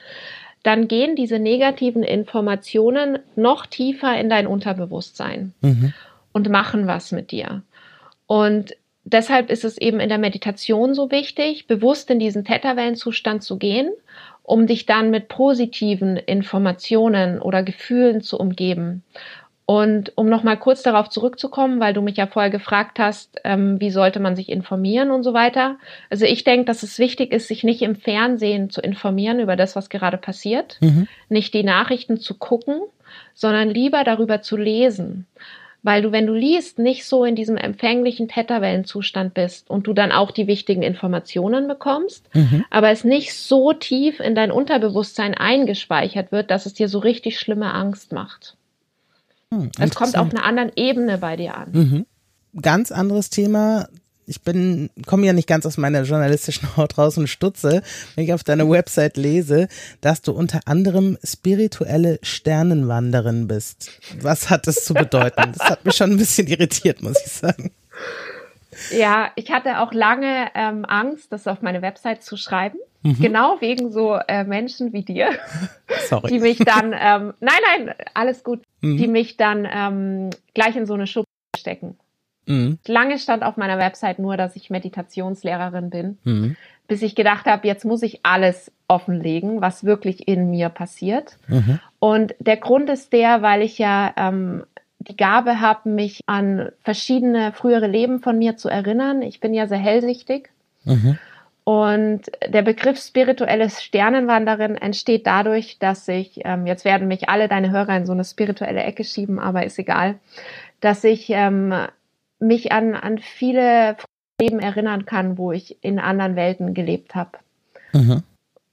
dann 0.67 0.89
gehen 0.89 1.15
diese 1.15 1.39
negativen 1.39 2.03
Informationen 2.03 3.21
noch 3.37 3.67
tiefer 3.67 4.19
in 4.19 4.29
dein 4.29 4.49
Unterbewusstsein 4.49 5.55
mhm. 5.61 5.93
und 6.33 6.49
machen 6.49 6.89
was 6.89 7.13
mit 7.13 7.31
dir. 7.31 7.63
Und 8.27 8.75
deshalb 9.05 9.51
ist 9.51 9.65
es 9.65 9.79
eben 9.79 10.01
in 10.01 10.09
der 10.09 10.19
Meditation 10.19 10.93
so 10.93 11.13
wichtig, 11.13 11.69
bewusst 11.69 12.11
in 12.11 12.19
diesen 12.19 12.45
Theta-Wellenzustand 12.45 13.45
zu 13.45 13.59
gehen, 13.59 13.93
um 14.43 14.67
dich 14.67 14.87
dann 14.87 15.11
mit 15.11 15.29
positiven 15.29 16.17
Informationen 16.17 17.41
oder 17.41 17.63
Gefühlen 17.63 18.21
zu 18.21 18.37
umgeben. 18.37 19.05
Und 19.69 20.13
um 20.15 20.29
nochmal 20.29 20.57
kurz 20.57 20.83
darauf 20.83 21.11
zurückzukommen, 21.11 21.81
weil 21.81 21.93
du 21.93 22.01
mich 22.01 22.17
ja 22.17 22.29
vorher 22.29 22.53
gefragt 22.53 23.01
hast, 23.01 23.41
ähm, 23.43 23.81
wie 23.81 23.91
sollte 23.91 24.21
man 24.21 24.37
sich 24.37 24.49
informieren 24.49 25.11
und 25.11 25.25
so 25.25 25.35
weiter. 25.35 25.77
Also 26.09 26.25
ich 26.25 26.45
denke, 26.45 26.67
dass 26.67 26.85
es 26.85 27.01
wichtig 27.01 27.33
ist, 27.33 27.49
sich 27.49 27.65
nicht 27.65 27.83
im 27.83 27.97
Fernsehen 27.97 28.71
zu 28.71 28.81
informieren 28.81 29.41
über 29.41 29.57
das, 29.57 29.75
was 29.75 29.91
gerade 29.91 30.19
passiert, 30.19 30.79
mhm. 30.81 31.09
nicht 31.29 31.53
die 31.53 31.65
Nachrichten 31.65 32.21
zu 32.21 32.35
gucken, 32.35 32.81
sondern 33.35 33.69
lieber 33.69 34.05
darüber 34.05 34.41
zu 34.41 34.57
lesen. 34.57 35.27
Weil 35.83 36.03
du, 36.03 36.13
wenn 36.13 36.29
du 36.29 36.35
liest, 36.35 36.79
nicht 36.79 37.05
so 37.05 37.25
in 37.25 37.35
diesem 37.35 37.57
empfänglichen 37.57 38.29
Theta-Wellenzustand 38.29 39.35
bist 39.35 39.69
und 39.69 39.89
du 39.89 39.93
dann 39.93 40.13
auch 40.13 40.31
die 40.31 40.47
wichtigen 40.47 40.83
Informationen 40.83 41.67
bekommst, 41.67 42.25
mhm. 42.35 42.65
aber 42.71 42.91
es 42.91 43.03
nicht 43.03 43.35
so 43.35 43.73
tief 43.73 44.21
in 44.21 44.37
dein 44.37 44.53
Unterbewusstsein 44.53 45.35
eingespeichert 45.35 46.31
wird, 46.31 46.53
dass 46.53 46.67
es 46.67 46.75
dir 46.75 46.89
so 46.89 47.01
richtig 47.01 47.41
schlimme 47.41 47.75
Angst 47.75 48.13
macht. 48.13 48.57
Hm, 49.57 49.71
es 49.79 49.95
kommt 49.95 50.17
auf 50.17 50.31
einer 50.31 50.45
anderen 50.45 50.73
Ebene 50.77 51.19
bei 51.19 51.37
dir 51.37 51.57
an. 51.57 51.73
Mhm. 51.73 52.07
Ganz 52.61 52.93
anderes 52.93 53.31
Thema. 53.31 53.89
Ich 54.29 54.43
bin, 54.43 54.91
komme 55.07 55.25
ja 55.25 55.33
nicht 55.33 55.47
ganz 55.47 55.67
aus 55.67 55.77
meiner 55.77 56.03
journalistischen 56.03 56.77
Haut 56.77 56.99
raus 56.99 57.17
und 57.17 57.29
stutze, 57.29 57.83
wenn 58.15 58.25
ich 58.25 58.33
auf 58.33 58.43
deiner 58.43 58.69
Website 58.69 59.17
lese, 59.17 59.69
dass 60.01 60.21
du 60.21 60.33
unter 60.33 60.61
anderem 60.65 61.17
spirituelle 61.23 62.19
Sternenwanderin 62.23 63.47
bist. 63.47 63.91
Was 64.21 64.51
hat 64.51 64.67
das 64.67 64.85
zu 64.85 64.95
bedeuten? 64.95 65.53
Das 65.57 65.71
hat 65.71 65.85
mich 65.85 65.95
schon 65.95 66.11
ein 66.11 66.17
bisschen 66.17 66.49
irritiert, 66.49 67.03
muss 67.03 67.19
ich 67.25 67.33
sagen. 67.33 67.71
Ja, 68.91 69.31
ich 69.35 69.51
hatte 69.53 69.81
auch 69.81 69.93
lange 69.93 70.49
ähm, 70.55 70.85
Angst, 70.85 71.33
das 71.33 71.47
auf 71.47 71.63
meine 71.63 71.83
Website 71.83 72.23
zu 72.23 72.37
schreiben. 72.37 72.79
Mhm. 73.03 73.21
Genau 73.21 73.61
wegen 73.61 73.91
so 73.93 74.19
äh, 74.27 74.45
Menschen 74.45 74.93
wie 74.93 75.03
dir, 75.03 75.31
Sorry. 76.09 76.29
die 76.29 76.41
mich 76.41 76.59
dann, 76.59 76.93
ähm, 76.93 77.35
nein, 77.41 77.61
nein, 77.65 77.95
alles 78.15 78.43
gut, 78.43 78.63
mhm. 78.81 78.97
die 78.97 79.07
mich 79.07 79.37
dann 79.37 79.69
ähm, 79.71 80.31
gleich 80.55 80.77
in 80.77 80.87
so 80.87 80.95
eine 80.95 81.07
Schublade 81.07 81.27
stecken. 81.57 81.97
Mhm. 82.47 82.79
Lange 82.87 83.19
stand 83.19 83.43
auf 83.43 83.57
meiner 83.57 83.79
Website 83.79 84.19
nur, 84.19 84.37
dass 84.37 84.57
ich 84.57 84.71
Meditationslehrerin 84.71 85.91
bin, 85.91 86.19
mhm. 86.25 86.57
bis 86.89 87.03
ich 87.03 87.15
gedacht 87.15 87.47
habe, 87.47 87.67
jetzt 87.67 87.85
muss 87.85 88.03
ich 88.03 88.21
alles 88.25 88.73
offenlegen, 88.89 89.61
was 89.61 89.85
wirklich 89.85 90.27
in 90.27 90.51
mir 90.51 90.69
passiert. 90.69 91.39
Mhm. 91.49 91.81
Und 91.99 92.35
der 92.39 92.57
Grund 92.57 92.89
ist 92.89 93.13
der, 93.13 93.43
weil 93.43 93.63
ich 93.63 93.79
ja 93.79 94.13
ähm, 94.17 94.65
die 95.09 95.17
Gabe 95.17 95.61
habe, 95.61 95.89
mich 95.89 96.21
an 96.27 96.71
verschiedene 96.83 97.53
frühere 97.53 97.87
Leben 97.87 98.21
von 98.21 98.39
mir 98.39 98.57
zu 98.57 98.69
erinnern. 98.69 99.23
Ich 99.23 99.41
bin 99.41 99.55
ja 99.55 99.67
sehr 99.67 99.79
hellsichtig. 99.79 100.51
Mhm. 100.85 101.19
Und 101.65 102.23
der 102.47 102.63
Begriff 102.63 102.97
spirituelles 102.99 103.83
Sternenwanderin 103.83 104.77
entsteht 104.77 105.27
dadurch, 105.27 105.79
dass 105.81 106.07
ich, 106.07 106.41
ähm, 106.45 106.65
jetzt 106.65 106.85
werden 106.85 107.09
mich 107.09 107.29
alle 107.29 107.49
deine 107.49 107.73
Hörer 107.73 107.97
in 107.97 108.07
so 108.07 108.13
eine 108.13 108.25
spirituelle 108.25 108.85
Ecke 108.85 109.03
schieben, 109.03 109.41
aber 109.41 109.67
ist 109.67 109.79
egal, 109.79 110.15
dass 110.81 111.03
ich 111.03 111.29
ähm, 111.31 111.75
mich 112.39 112.71
an, 112.71 112.95
an 112.95 113.19
viele 113.19 113.97
Leben 114.41 114.61
erinnern 114.61 115.07
kann, 115.07 115.39
wo 115.39 115.51
ich 115.51 115.83
in 115.83 115.99
anderen 115.99 116.37
Welten 116.37 116.73
gelebt 116.73 117.17
habe. 117.17 117.39
Mhm. 117.93 118.23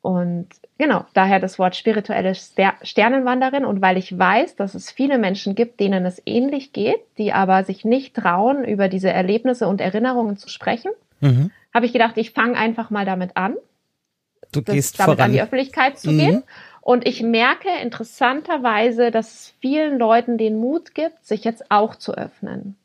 Und 0.04 0.50
genau, 0.78 1.06
daher 1.16 1.40
das 1.40 1.58
Wort 1.58 1.76
spirituelle 1.76 2.36
Sternenwanderin. 2.36 3.66
Und 3.66 3.82
weil 3.82 3.98
ich 3.98 4.16
weiß, 4.18 4.56
dass 4.56 4.76
es 4.76 4.92
viele 4.92 5.18
Menschen 5.18 5.56
gibt, 5.56 5.80
denen 5.80 6.06
es 6.06 6.22
ähnlich 6.26 6.74
geht, 6.74 7.02
die 7.18 7.34
aber 7.34 7.64
sich 7.64 7.84
nicht 7.84 8.16
trauen, 8.16 8.64
über 8.64 8.88
diese 8.90 9.10
Erlebnisse 9.10 9.68
und 9.68 9.82
Erinnerungen 9.82 10.38
zu 10.38 10.50
sprechen, 10.50 10.92
mhm 11.20 11.50
habe 11.74 11.86
ich 11.86 11.94
gedacht, 11.94 12.18
ich 12.18 12.32
fange 12.32 12.56
einfach 12.56 12.90
mal 12.90 13.06
damit 13.06 13.36
an. 13.36 13.56
Du 14.52 14.62
gehst 14.62 15.00
damit 15.00 15.16
voran. 15.16 15.26
an 15.26 15.32
die 15.34 15.42
Öffentlichkeit 15.42 15.98
zu 15.98 16.12
mhm. 16.12 16.18
gehen. 16.18 16.44
Und 16.82 17.08
ich 17.08 17.24
merke 17.24 17.70
interessanterweise, 17.82 19.10
dass 19.10 19.34
es 19.34 19.54
vielen 19.60 19.98
Leuten 19.98 20.38
den 20.38 20.58
Mut 20.58 20.94
gibt, 20.94 21.26
sich 21.26 21.44
jetzt 21.44 21.72
auch 21.72 21.96
zu 21.96 22.14
öffnen. 22.14 22.76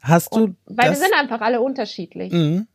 Hast 0.00 0.34
du. 0.34 0.44
Und, 0.44 0.56
weil 0.66 0.90
wir 0.90 0.96
sind 0.96 1.12
einfach 1.18 1.40
alle 1.40 1.60
unterschiedlich. 1.60 2.32
Mhm. 2.32 2.66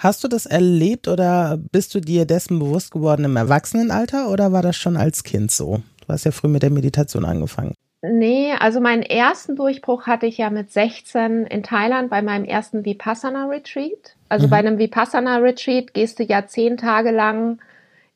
Hast 0.00 0.24
du 0.24 0.28
das 0.28 0.46
erlebt 0.46 1.08
oder 1.08 1.58
bist 1.72 1.94
du 1.94 2.00
dir 2.00 2.24
dessen 2.24 2.58
bewusst 2.58 2.90
geworden 2.90 3.26
im 3.26 3.36
Erwachsenenalter 3.36 4.30
oder 4.30 4.50
war 4.50 4.62
das 4.62 4.76
schon 4.76 4.96
als 4.96 5.24
Kind 5.24 5.50
so? 5.50 5.82
Du 6.06 6.08
hast 6.08 6.24
ja 6.24 6.30
früh 6.30 6.48
mit 6.48 6.62
der 6.62 6.70
Meditation 6.70 7.26
angefangen. 7.26 7.74
Nee, 8.00 8.54
also 8.58 8.80
meinen 8.80 9.02
ersten 9.02 9.56
Durchbruch 9.56 10.06
hatte 10.06 10.24
ich 10.24 10.38
ja 10.38 10.48
mit 10.48 10.72
16 10.72 11.44
in 11.44 11.62
Thailand 11.62 12.08
bei 12.08 12.22
meinem 12.22 12.46
ersten 12.46 12.86
Vipassana 12.86 13.44
Retreat. 13.44 14.16
Also 14.30 14.46
mhm. 14.46 14.50
bei 14.50 14.56
einem 14.56 14.78
Vipassana 14.78 15.36
Retreat 15.36 15.92
gehst 15.92 16.18
du 16.18 16.22
ja 16.22 16.46
zehn 16.46 16.78
Tage 16.78 17.10
lang 17.10 17.58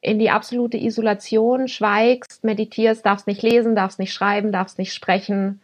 in 0.00 0.18
die 0.18 0.30
absolute 0.30 0.78
Isolation, 0.78 1.68
schweigst, 1.68 2.44
meditierst, 2.44 3.04
darfst 3.04 3.26
nicht 3.26 3.42
lesen, 3.42 3.76
darfst 3.76 3.98
nicht 3.98 4.14
schreiben, 4.14 4.52
darfst 4.52 4.78
nicht 4.78 4.94
sprechen, 4.94 5.60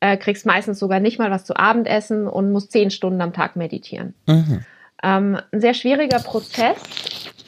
äh, 0.00 0.18
kriegst 0.18 0.44
meistens 0.44 0.78
sogar 0.78 1.00
nicht 1.00 1.18
mal 1.18 1.30
was 1.30 1.46
zu 1.46 1.56
Abendessen 1.56 2.26
und 2.26 2.52
musst 2.52 2.70
zehn 2.70 2.90
Stunden 2.90 3.22
am 3.22 3.32
Tag 3.32 3.56
meditieren. 3.56 4.12
Mhm. 4.26 4.66
Ähm, 5.02 5.38
ein 5.52 5.60
sehr 5.60 5.74
schwieriger 5.74 6.18
Prozess 6.20 6.78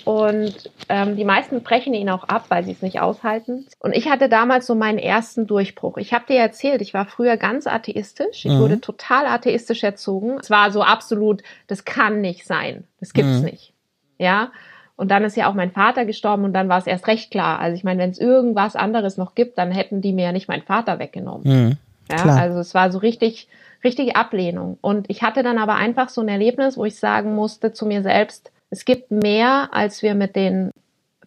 und 0.06 0.70
ähm, 0.88 1.16
die 1.16 1.24
meisten 1.24 1.62
brechen 1.62 1.92
ihn 1.92 2.08
auch 2.10 2.24
ab, 2.24 2.44
weil 2.48 2.64
sie 2.64 2.70
es 2.70 2.80
nicht 2.80 3.00
aushalten. 3.00 3.66
Und 3.80 3.92
ich 3.92 4.08
hatte 4.08 4.28
damals 4.28 4.66
so 4.66 4.76
meinen 4.76 4.98
ersten 4.98 5.48
Durchbruch. 5.48 5.96
Ich 5.96 6.12
habe 6.14 6.26
dir 6.28 6.38
erzählt, 6.38 6.80
ich 6.80 6.94
war 6.94 7.06
früher 7.06 7.36
ganz 7.36 7.66
atheistisch. 7.66 8.44
Ich 8.44 8.52
mhm. 8.52 8.60
wurde 8.60 8.80
total 8.80 9.26
atheistisch 9.26 9.82
erzogen. 9.82 10.38
Es 10.40 10.48
war 10.48 10.70
so 10.70 10.82
absolut, 10.82 11.42
das 11.66 11.84
kann 11.84 12.20
nicht 12.20 12.46
sein. 12.46 12.84
Das 13.00 13.14
gibt's 13.14 13.38
mhm. 13.38 13.46
nicht. 13.46 13.72
Ja. 14.16 14.52
Und 14.94 15.10
dann 15.10 15.24
ist 15.24 15.36
ja 15.36 15.50
auch 15.50 15.54
mein 15.54 15.72
Vater 15.72 16.04
gestorben 16.04 16.44
und 16.44 16.52
dann 16.52 16.68
war 16.68 16.78
es 16.78 16.86
erst 16.86 17.08
recht 17.08 17.32
klar. 17.32 17.58
Also 17.58 17.76
ich 17.76 17.82
meine, 17.82 18.00
wenn 18.00 18.10
es 18.10 18.18
irgendwas 18.18 18.76
anderes 18.76 19.16
noch 19.16 19.34
gibt, 19.34 19.58
dann 19.58 19.72
hätten 19.72 20.02
die 20.02 20.12
mir 20.12 20.26
ja 20.26 20.32
nicht 20.32 20.46
meinen 20.46 20.62
Vater 20.62 21.00
weggenommen. 21.00 21.42
Mhm. 21.44 21.76
Ja, 22.08 22.22
Klar. 22.22 22.40
also 22.40 22.60
es 22.60 22.74
war 22.74 22.92
so 22.92 22.98
richtig, 22.98 23.48
richtige 23.84 24.16
Ablehnung. 24.16 24.78
Und 24.80 25.08
ich 25.08 25.22
hatte 25.22 25.42
dann 25.42 25.58
aber 25.58 25.74
einfach 25.74 26.08
so 26.08 26.20
ein 26.20 26.28
Erlebnis, 26.28 26.76
wo 26.76 26.84
ich 26.84 26.98
sagen 26.98 27.34
musste 27.34 27.72
zu 27.72 27.86
mir 27.86 28.02
selbst, 28.02 28.52
es 28.70 28.84
gibt 28.84 29.10
mehr, 29.10 29.70
als 29.72 30.02
wir 30.02 30.14
mit 30.14 30.36
den 30.36 30.70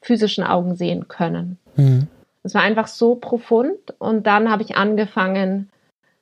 physischen 0.01 0.43
Augen 0.43 0.75
sehen 0.75 1.07
können. 1.07 1.57
Mhm. 1.75 2.07
Es 2.43 2.53
war 2.53 2.62
einfach 2.62 2.88
so 2.88 3.15
profund 3.15 3.93
und 3.97 4.25
dann 4.25 4.49
habe 4.49 4.63
ich 4.63 4.75
angefangen, 4.75 5.69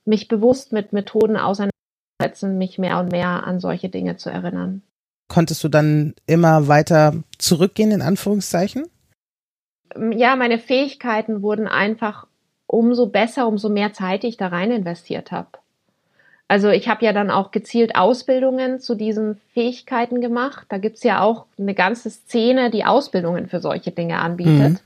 mich 0.05 0.27
bewusst 0.27 0.71
mit 0.71 0.93
Methoden 0.93 1.37
auseinanderzusetzen, 1.37 2.57
mich 2.57 2.77
mehr 2.77 2.99
und 2.99 3.11
mehr 3.11 3.45
an 3.45 3.59
solche 3.59 3.89
Dinge 3.89 4.17
zu 4.17 4.29
erinnern. 4.29 4.81
Konntest 5.27 5.63
du 5.63 5.69
dann 5.69 6.15
immer 6.25 6.67
weiter 6.67 7.13
zurückgehen, 7.37 7.91
in 7.91 8.01
Anführungszeichen? 8.01 8.87
Ja, 10.11 10.35
meine 10.35 10.59
Fähigkeiten 10.59 11.41
wurden 11.41 11.67
einfach 11.67 12.27
umso 12.65 13.07
besser, 13.07 13.47
umso 13.47 13.69
mehr 13.69 13.93
Zeit 13.93 14.23
ich 14.23 14.37
da 14.37 14.47
rein 14.47 14.71
investiert 14.71 15.31
habe. 15.31 15.49
Also 16.47 16.69
ich 16.69 16.87
habe 16.87 17.03
ja 17.03 17.11
dann 17.11 17.29
auch 17.29 17.51
gezielt 17.51 17.95
Ausbildungen 17.95 18.79
zu 18.79 18.95
diesen 18.95 19.39
Fähigkeiten 19.53 20.21
gemacht. 20.21 20.65
Da 20.69 20.77
gibt's 20.77 21.03
ja 21.03 21.21
auch 21.21 21.45
eine 21.59 21.73
ganze 21.73 22.09
Szene, 22.09 22.71
die 22.71 22.85
Ausbildungen 22.85 23.47
für 23.47 23.59
solche 23.59 23.91
Dinge 23.91 24.19
anbietet. 24.19 24.73
Mhm. 24.73 24.79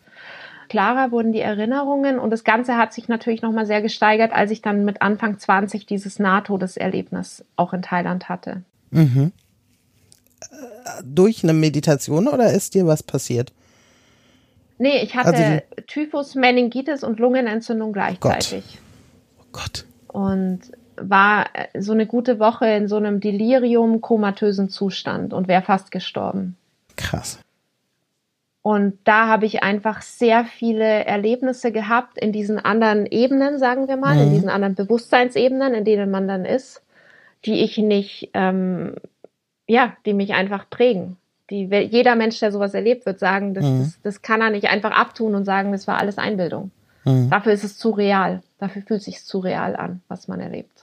Klarer 0.69 1.12
wurden 1.12 1.34
die 1.34 1.41
Erinnerungen 1.41 2.17
und 2.17 2.30
das 2.32 2.43
Ganze 2.43 2.78
hat 2.78 2.93
sich 2.93 3.10
natürlich 3.10 3.41
nochmal 3.41 3.65
sehr 3.65 3.82
gesteigert, 3.82 4.32
als 4.32 4.52
ich 4.52 4.62
dann 4.62 4.86
mit 4.86 5.02
Anfang 5.02 5.38
20 5.38 5.86
dieses 5.86 6.17
Nahtodeserlebnis 6.17 7.43
auch 7.58 7.74
in 7.74 7.82
Thailand 7.82 8.30
hatte. 8.30 8.63
Mhm. 8.89 9.34
Durch 11.04 11.43
eine 11.43 11.54
Meditation 11.54 12.28
oder 12.28 12.54
ist 12.54 12.74
dir 12.74 12.88
was 12.88 13.04
passiert? 13.04 13.52
Nee, 14.80 15.04
ich 15.04 15.15
hatte 15.15 15.36
also 15.36 15.62
Typhus, 15.88 16.34
Meningitis 16.36 17.04
und 17.04 17.19
Lungenentzündung 17.19 17.93
gleichzeitig. 17.93 18.80
Oh 19.39 19.45
Gott. 19.52 19.86
Und 20.08 20.62
war 21.03 21.47
äh, 21.53 21.81
so 21.81 21.93
eine 21.93 22.05
gute 22.05 22.39
Woche 22.39 22.67
in 22.67 22.87
so 22.87 22.97
einem 22.97 23.19
Delirium, 23.19 24.01
komatösen 24.01 24.69
Zustand 24.69 25.33
und 25.33 25.47
wäre 25.47 25.61
fast 25.61 25.91
gestorben. 25.91 26.57
Krass. 26.95 27.39
Und 28.63 28.99
da 29.05 29.27
habe 29.27 29.45
ich 29.45 29.63
einfach 29.63 30.03
sehr 30.03 30.45
viele 30.45 31.05
Erlebnisse 31.05 31.71
gehabt 31.71 32.19
in 32.19 32.31
diesen 32.31 32.59
anderen 32.59 33.07
Ebenen, 33.07 33.57
sagen 33.57 33.87
wir 33.87 33.97
mal, 33.97 34.15
mhm. 34.15 34.21
in 34.23 34.33
diesen 34.33 34.49
anderen 34.49 34.75
Bewusstseinsebenen, 34.75 35.73
in 35.73 35.85
denen 35.85 36.11
man 36.11 36.27
dann 36.27 36.45
ist, 36.45 36.83
die 37.45 37.63
ich 37.63 37.79
nicht, 37.79 38.29
ähm, 38.35 38.95
ja, 39.67 39.93
die 40.05 40.13
mich 40.13 40.33
einfach 40.33 40.69
prägen 40.69 41.17
die, 41.51 41.65
jeder 41.65 42.15
Mensch, 42.15 42.39
der 42.39 42.51
sowas 42.51 42.73
erlebt, 42.73 43.05
wird 43.05 43.19
sagen, 43.19 43.53
das, 43.53 43.65
mhm. 43.65 43.79
das, 43.79 44.01
das, 44.01 44.21
kann 44.21 44.41
er 44.41 44.49
nicht 44.49 44.69
einfach 44.69 44.91
abtun 44.91 45.35
und 45.35 45.45
sagen, 45.45 45.71
das 45.71 45.85
war 45.85 45.99
alles 45.99 46.17
Einbildung. 46.17 46.71
Mhm. 47.03 47.29
Dafür 47.29 47.51
ist 47.51 47.63
es 47.63 47.77
zu 47.77 47.91
real. 47.91 48.41
Dafür 48.57 48.81
fühlt 48.81 48.99
es 48.99 49.05
sich 49.05 49.23
zu 49.23 49.39
real 49.39 49.75
an, 49.75 50.01
was 50.07 50.27
man 50.27 50.39
erlebt. 50.39 50.81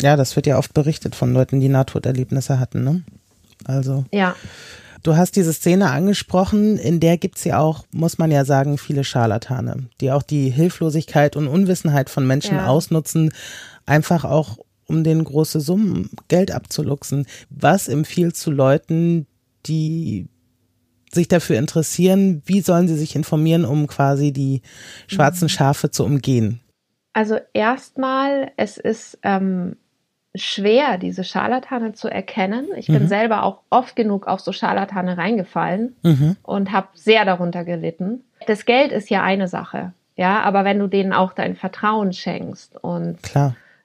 Ja, 0.00 0.16
das 0.16 0.36
wird 0.36 0.46
ja 0.46 0.58
oft 0.58 0.74
berichtet 0.74 1.14
von 1.14 1.32
Leuten, 1.32 1.60
die 1.60 1.68
Nahtoderlebnisse 1.68 2.58
hatten, 2.58 2.84
ne? 2.84 3.02
Also. 3.64 4.04
Ja. 4.12 4.34
Du 5.02 5.16
hast 5.16 5.34
diese 5.34 5.52
Szene 5.52 5.90
angesprochen, 5.90 6.78
in 6.78 7.00
der 7.00 7.18
gibt's 7.18 7.42
ja 7.42 7.58
auch, 7.58 7.84
muss 7.90 8.18
man 8.18 8.30
ja 8.30 8.44
sagen, 8.44 8.78
viele 8.78 9.02
Scharlatane, 9.02 9.88
die 10.00 10.12
auch 10.12 10.22
die 10.22 10.48
Hilflosigkeit 10.50 11.34
und 11.34 11.48
Unwissenheit 11.48 12.08
von 12.08 12.24
Menschen 12.24 12.56
ja. 12.56 12.66
ausnutzen, 12.68 13.32
einfach 13.84 14.24
auch 14.24 14.58
um 14.86 15.02
den 15.02 15.24
große 15.24 15.60
Summen 15.60 16.10
Geld 16.28 16.52
abzuluxen. 16.52 17.26
Was 17.50 17.88
empfiehlt 17.88 18.36
zu 18.36 18.52
Leuten, 18.52 19.26
die 19.66 20.28
sich 21.12 21.28
dafür 21.28 21.58
interessieren, 21.58 22.42
wie 22.46 22.60
sollen 22.60 22.86
sie 22.88 22.96
sich 22.96 23.16
informieren, 23.16 23.64
um 23.64 23.86
quasi 23.86 24.32
die 24.32 24.62
schwarzen 25.08 25.46
mhm. 25.46 25.50
Schafe 25.50 25.90
zu 25.90 26.04
umgehen? 26.04 26.60
Also 27.12 27.38
erstmal, 27.52 28.52
es 28.56 28.78
ist 28.78 29.18
ähm, 29.22 29.76
schwer, 30.34 30.96
diese 30.98 31.24
Scharlatane 31.24 31.92
zu 31.92 32.08
erkennen. 32.08 32.68
Ich 32.76 32.86
bin 32.86 33.02
mhm. 33.02 33.08
selber 33.08 33.42
auch 33.42 33.60
oft 33.70 33.96
genug 33.96 34.26
auf 34.26 34.40
so 34.40 34.52
Scharlatane 34.52 35.18
reingefallen 35.18 35.94
mhm. 36.02 36.36
und 36.42 36.72
habe 36.72 36.88
sehr 36.94 37.24
darunter 37.24 37.64
gelitten. 37.64 38.24
Das 38.46 38.64
Geld 38.64 38.92
ist 38.92 39.10
ja 39.10 39.22
eine 39.22 39.46
Sache, 39.46 39.92
ja, 40.16 40.40
aber 40.42 40.64
wenn 40.64 40.78
du 40.78 40.86
denen 40.86 41.12
auch 41.12 41.32
dein 41.32 41.54
Vertrauen 41.54 42.12
schenkst 42.12 42.82
und 42.82 43.18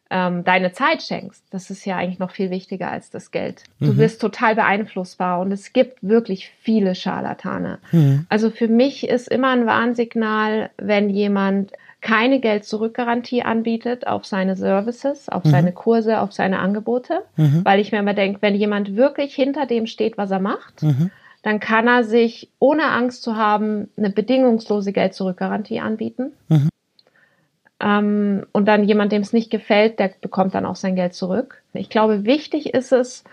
ähm, 0.10 0.46
deine 0.46 0.72
Zeit 0.72 1.04
schenkst, 1.04 1.44
das 1.50 1.70
ist 1.70 1.86
ja 1.86 1.98
eigentlich 1.98 2.20
noch 2.20 2.32
viel 2.32 2.50
wichtiger 2.50 2.90
als 2.90 3.10
das 3.10 3.32
Geld. 3.32 3.64
Du 3.80 3.94
mhm. 3.94 3.98
bist 3.98 4.22
total 4.22 4.56
beeinflussbar 4.56 5.42
und 5.42 5.52
es 5.52 5.74
gibt 5.74 6.00
wirklich 6.02 6.50
viele 6.62 6.96
Scharlatane. 6.96 7.80
Mhm. 7.92 8.26
Also 8.30 8.52
für 8.52 8.70
mich 8.70 9.08
ist 9.08 9.28
immer 9.28 9.50
ein 9.50 9.66
Warnsignal, 9.66 10.70
wenn 10.78 11.10
jemand 11.10 11.74
keine 12.02 12.40
Geld-Zurück-Garantie 12.40 13.42
anbietet 13.42 14.08
auf 14.08 14.26
seine 14.26 14.56
Services, 14.56 15.30
auf 15.30 15.44
mhm. 15.44 15.50
seine 15.50 15.72
Kurse, 15.72 16.20
auf 16.20 16.32
seine 16.32 16.60
Angebote, 16.60 17.24
mhm. 17.36 17.62
weil 17.64 17.80
ich 17.80 17.92
mir 17.92 18.00
immer 18.00 18.14
denke, 18.14 18.42
wenn 18.42 18.56
jemand 18.56 18.96
wirklich 18.96 19.34
hinter 19.34 19.66
dem 19.66 19.88
steht, 19.88 20.18
was 20.18 20.32
er 20.32 20.40
macht, 20.40 20.84
mhm. 20.84 21.10
dann 21.42 21.60
kann 21.60 21.88
er 21.88 22.04
sich 22.04 22.50
ohne 22.60 22.84
Angst 22.84 23.24
zu 23.24 23.36
haben 23.36 23.90
eine 23.98 24.12
bedingungslose 24.12 24.94
Geld-Zurück-Garantie 24.94 25.80
anbieten. 25.80 26.34
Mhm. 26.50 26.70
Ähm, 27.80 28.46
und 28.52 28.68
dann 28.68 28.84
jemand, 28.84 29.12
dem 29.12 29.22
es 29.22 29.34
nicht 29.34 29.50
gefällt, 29.50 30.00
der 30.00 30.12
bekommt 30.22 30.56
dann 30.56 30.66
auch 30.66 30.76
sein 30.76 30.96
Geld 30.96 31.14
zurück. 31.14 31.62
Ich 31.74 31.90
glaube, 31.90 32.26
wichtig 32.26 32.74
ist 32.74 32.92
es, 32.92 33.24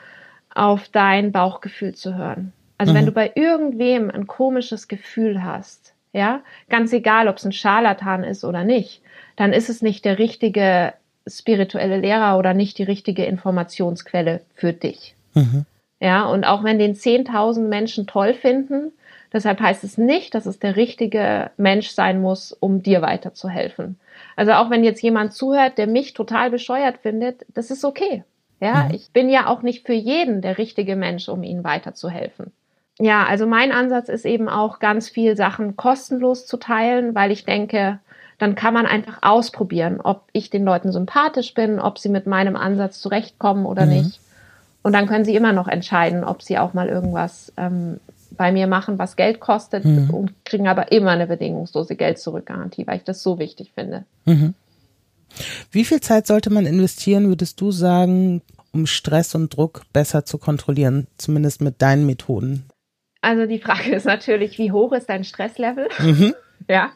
auf 0.55 0.89
dein 0.89 1.33
Bauchgefühl 1.33 1.95
zu 1.95 2.17
hören. 2.17 2.53
Also 2.79 2.93
mhm. 2.93 2.97
wenn 2.97 3.07
du 3.07 3.13
bei 3.13 3.33
irgendwem 3.35 4.11
ein 4.11 4.27
komisches 4.27 4.89
Gefühl 4.89 5.43
hast, 5.43 5.94
ja, 6.15 6.41
ganz 6.71 6.93
egal, 6.93 7.29
ob 7.29 7.37
es 7.37 7.45
ein 7.45 7.53
Scharlatan 7.53 8.25
ist 8.25 8.45
oder 8.45 8.65
nicht, 8.65 9.03
dann 9.37 9.53
ist 9.53 9.69
es 9.69 9.83
nicht 9.83 10.05
der 10.05 10.19
richtige 10.19 10.95
spirituelle 11.27 11.99
Lehrer 11.99 12.39
oder 12.39 12.55
nicht 12.55 12.79
die 12.79 12.85
richtige 12.85 13.25
Informationsquelle 13.25 14.41
für 14.55 14.73
dich. 14.73 15.17
Mhm. 15.35 15.67
Ja, 16.01 16.27
und 16.27 16.45
auch 16.45 16.63
wenn 16.63 16.79
den 16.79 16.95
10.000 16.95 17.67
Menschen 17.67 18.07
toll 18.07 18.35
finden, 18.35 18.93
deshalb 19.33 19.59
heißt 19.61 19.83
es 19.83 19.99
nicht, 19.99 20.35
dass 20.35 20.47
es 20.47 20.61
der 20.61 20.77
richtige 20.77 21.51
Mensch 21.57 21.89
sein 21.89 22.21
muss, 22.21 22.53
um 22.53 22.83
dir 22.83 23.03
weiterzuhelfen. 23.03 23.99
Also 24.37 24.53
auch 24.53 24.71
wenn 24.71 24.85
jetzt 24.85 25.03
jemand 25.03 25.33
zuhört, 25.33 25.79
der 25.79 25.89
mich 25.89 26.13
total 26.13 26.51
bescheuert 26.51 26.99
findet, 26.99 27.45
das 27.55 27.71
ist 27.73 27.85
okay. 27.85 28.23
Ja, 28.61 28.85
mhm. 28.85 28.95
ich 28.95 29.11
bin 29.11 29.29
ja 29.29 29.49
auch 29.49 29.63
nicht 29.63 29.85
für 29.85 29.95
jeden 29.95 30.43
der 30.43 30.59
richtige 30.59 30.95
Mensch, 30.95 31.29
um 31.29 31.43
ihnen 31.43 31.65
weiterzuhelfen. 31.65 32.53
Ja, 32.99 33.25
also 33.25 33.47
mein 33.47 33.73
Ansatz 33.73 34.09
ist 34.09 34.25
eben 34.25 34.49
auch 34.49 34.79
ganz 34.79 35.09
viel 35.09 35.37
Sachen 35.37 35.77
kostenlos 35.77 36.47
zu 36.47 36.57
teilen, 36.57 37.15
weil 37.15 37.33
ich 37.33 37.45
denke, 37.45 37.99
dann 38.39 38.55
kann 38.55 38.75
man 38.75 38.87
einfach 38.87 39.19
ausprobieren, 39.23 40.01
ob 40.01 40.23
ich 40.33 40.51
den 40.51 40.65
Leuten 40.65 40.93
sympathisch 40.93 41.55
bin, 41.55 41.81
ob 41.81 41.99
sie 41.99 42.09
mit 42.09 42.27
meinem 42.27 42.57
Ansatz 42.57 43.01
zurechtkommen 43.01 43.67
oder 43.67 43.87
mhm. 43.87 43.93
nicht. 43.93 44.21
Und 44.83 44.93
dann 44.93 45.07
können 45.07 45.25
sie 45.25 45.35
immer 45.35 45.53
noch 45.53 45.67
entscheiden, 45.67 46.25
ob 46.25 46.43
sie 46.43 46.59
auch 46.59 46.75
mal 46.75 46.89
irgendwas 46.89 47.53
ähm, 47.57 48.01
bei 48.37 48.53
mir 48.53 48.67
machen, 48.67 48.99
was 48.99 49.17
Geld 49.17 49.41
kostet 49.41 49.85
mhm. 49.85 50.11
und 50.11 50.45
kriegen 50.45 50.69
aber 50.69 50.93
immer 50.93 51.13
eine 51.13 51.27
bedingungslose 51.27 51.97
Geld-Zurück-Garantie, 51.97 52.87
weil 52.87 52.99
ich 52.99 53.05
das 53.05 53.23
so 53.23 53.39
wichtig 53.39 53.73
finde. 53.75 54.05
Mhm. 54.25 54.55
Wie 55.71 55.85
viel 55.85 56.01
Zeit 56.01 56.27
sollte 56.27 56.51
man 56.51 56.67
investieren, 56.67 57.29
würdest 57.29 57.61
du 57.61 57.73
sagen, 57.73 58.43
um 58.73 58.87
Stress 58.87 59.35
und 59.35 59.57
Druck 59.57 59.83
besser 59.93 60.25
zu 60.25 60.39
kontrollieren, 60.39 61.07
zumindest 61.17 61.61
mit 61.61 61.81
deinen 61.81 62.07
Methoden? 62.07 62.65
Also 63.25 63.47
die 63.47 63.59
Frage 63.59 63.95
ist 63.95 64.07
natürlich, 64.07 64.59
wie 64.59 64.73
hoch 64.73 64.93
ist 64.93 65.09
dein 65.09 65.25
Stresslevel? 65.25 65.89
Mhm. 65.99 66.35
ja. 66.69 66.91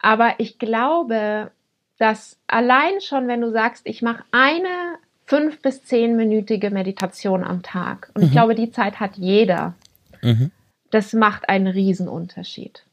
Aber 0.00 0.34
ich 0.38 0.58
glaube, 0.58 1.50
dass 1.98 2.38
allein 2.46 3.00
schon, 3.00 3.26
wenn 3.28 3.40
du 3.40 3.50
sagst, 3.50 3.82
ich 3.84 4.02
mache 4.02 4.24
eine 4.30 4.96
fünf 5.26 5.60
bis 5.60 5.84
zehnminütige 5.84 6.70
Meditation 6.70 7.44
am 7.44 7.62
Tag, 7.62 8.10
und 8.14 8.22
mhm. 8.22 8.26
ich 8.28 8.32
glaube, 8.32 8.54
die 8.54 8.70
Zeit 8.70 9.00
hat 9.00 9.16
jeder. 9.16 9.74
Mhm 10.22 10.52
das 10.90 11.12
macht 11.12 11.48
einen 11.48 11.66
Riesenunterschied. 11.66 12.84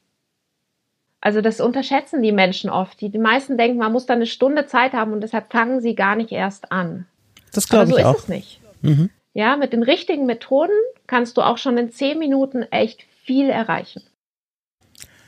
Also 1.20 1.40
das 1.40 1.60
unterschätzen 1.60 2.22
die 2.22 2.32
Menschen 2.32 2.70
oft. 2.70 3.00
Die, 3.00 3.08
die 3.08 3.18
meisten 3.18 3.56
denken, 3.56 3.78
man 3.78 3.92
muss 3.92 4.06
da 4.06 4.14
eine 4.14 4.26
Stunde 4.26 4.66
Zeit 4.66 4.92
haben 4.92 5.12
und 5.12 5.22
deshalb 5.22 5.50
fangen 5.50 5.80
sie 5.80 5.94
gar 5.94 6.14
nicht 6.14 6.30
erst 6.30 6.70
an. 6.70 7.06
Das 7.52 7.68
glaube 7.68 7.90
so 7.90 7.98
ich 7.98 8.04
auch. 8.04 8.12
So 8.12 8.18
ist 8.18 8.22
es 8.24 8.28
nicht. 8.28 8.60
Mhm. 8.82 9.10
Ja, 9.36 9.58
mit 9.58 9.74
den 9.74 9.82
richtigen 9.82 10.24
Methoden 10.24 10.72
kannst 11.06 11.36
du 11.36 11.42
auch 11.42 11.58
schon 11.58 11.76
in 11.76 11.92
zehn 11.92 12.18
Minuten 12.18 12.62
echt 12.62 13.02
viel 13.22 13.50
erreichen. 13.50 14.02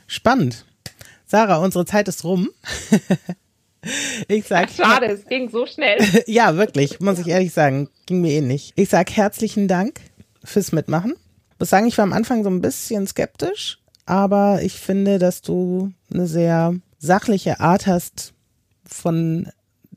Spannend. 0.07 0.65
Sarah, 1.27 1.57
unsere 1.57 1.85
Zeit 1.85 2.07
ist 2.07 2.23
rum. 2.23 2.49
Ich 4.27 4.45
sag. 4.45 4.69
Schade, 4.69 5.05
es 5.05 5.25
ging 5.25 5.49
so 5.49 5.65
schnell. 5.65 5.99
ja, 6.27 6.57
wirklich, 6.57 6.99
muss 6.99 7.17
ich 7.17 7.27
ehrlich 7.27 7.53
sagen. 7.53 7.87
Ging 8.07 8.19
mir 8.19 8.33
eh 8.33 8.41
nicht. 8.41 8.73
Ich 8.75 8.89
sag 8.89 9.09
herzlichen 9.15 9.69
Dank 9.69 10.01
fürs 10.43 10.73
Mitmachen. 10.73 11.13
Ich 11.53 11.59
muss 11.59 11.69
sagen, 11.69 11.87
ich 11.87 11.97
war 11.97 12.03
am 12.03 12.11
Anfang 12.11 12.43
so 12.43 12.49
ein 12.49 12.59
bisschen 12.59 13.07
skeptisch, 13.07 13.79
aber 14.05 14.61
ich 14.63 14.73
finde, 14.73 15.17
dass 15.17 15.41
du 15.41 15.93
eine 16.13 16.27
sehr 16.27 16.75
sachliche 16.97 17.61
Art 17.61 17.87
hast, 17.87 18.33
von 18.83 19.49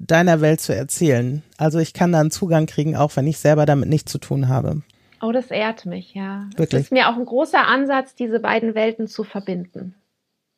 deiner 0.06 0.40
Welt 0.40 0.60
zu 0.60 0.74
erzählen. 0.74 1.42
Also 1.56 1.78
ich 1.78 1.94
kann 1.94 2.12
da 2.12 2.20
einen 2.20 2.30
Zugang 2.30 2.66
kriegen, 2.66 2.96
auch 2.96 3.16
wenn 3.16 3.26
ich 3.26 3.38
selber 3.38 3.66
damit 3.66 3.88
nichts 3.88 4.10
zu 4.10 4.18
tun 4.18 4.48
habe. 4.48 4.82
Oh, 5.20 5.30
das 5.30 5.50
ehrt 5.50 5.86
mich, 5.86 6.14
ja. 6.14 6.48
Wirklich. 6.56 6.80
Es 6.80 6.86
ist 6.86 6.92
mir 6.92 7.08
auch 7.08 7.16
ein 7.16 7.24
großer 7.24 7.66
Ansatz, 7.66 8.14
diese 8.14 8.40
beiden 8.40 8.74
Welten 8.74 9.06
zu 9.06 9.22
verbinden. 9.22 9.94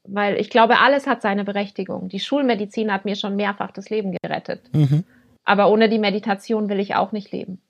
Weil 0.06 0.38
ich 0.40 0.50
glaube, 0.50 0.78
alles 0.78 1.06
hat 1.06 1.22
seine 1.22 1.44
Berechtigung. 1.44 2.08
Die 2.08 2.20
Schulmedizin 2.20 2.92
hat 2.92 3.04
mir 3.04 3.16
schon 3.16 3.36
mehrfach 3.36 3.72
das 3.72 3.90
Leben 3.90 4.16
gerettet. 4.22 4.62
Mhm. 4.72 5.04
Aber 5.44 5.70
ohne 5.70 5.90
die 5.90 5.98
Meditation 5.98 6.68
will 6.70 6.80
ich 6.80 6.94
auch 6.94 7.12
nicht 7.12 7.30
leben. 7.30 7.60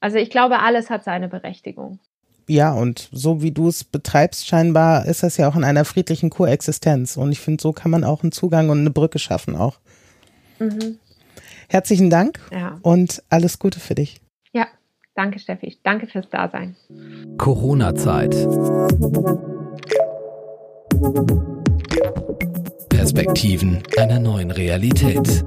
Also 0.00 0.18
ich 0.18 0.30
glaube, 0.30 0.60
alles 0.60 0.90
hat 0.90 1.02
seine 1.02 1.28
Berechtigung. 1.28 1.98
Ja, 2.46 2.72
und 2.72 3.08
so 3.12 3.42
wie 3.42 3.50
du 3.50 3.68
es 3.68 3.84
betreibst, 3.84 4.46
scheinbar 4.46 5.06
ist 5.06 5.22
das 5.22 5.36
ja 5.36 5.48
auch 5.48 5.56
in 5.56 5.64
einer 5.64 5.84
friedlichen 5.84 6.30
Koexistenz. 6.30 7.16
Und 7.16 7.32
ich 7.32 7.40
finde, 7.40 7.60
so 7.60 7.72
kann 7.72 7.90
man 7.90 8.04
auch 8.04 8.22
einen 8.22 8.32
Zugang 8.32 8.70
und 8.70 8.78
eine 8.78 8.90
Brücke 8.90 9.18
schaffen 9.18 9.56
auch. 9.56 9.78
Mhm. 10.58 10.98
Herzlichen 11.68 12.08
Dank 12.08 12.40
ja. 12.50 12.78
und 12.82 13.22
alles 13.28 13.58
Gute 13.58 13.78
für 13.78 13.94
dich. 13.94 14.20
Ja, 14.52 14.66
danke 15.14 15.38
Steffi. 15.38 15.76
Danke 15.82 16.06
fürs 16.06 16.28
Dasein. 16.30 16.76
Corona-Zeit. 17.36 18.34
Perspektiven 22.88 23.82
einer 23.98 24.18
neuen 24.18 24.50
Realität. 24.50 25.44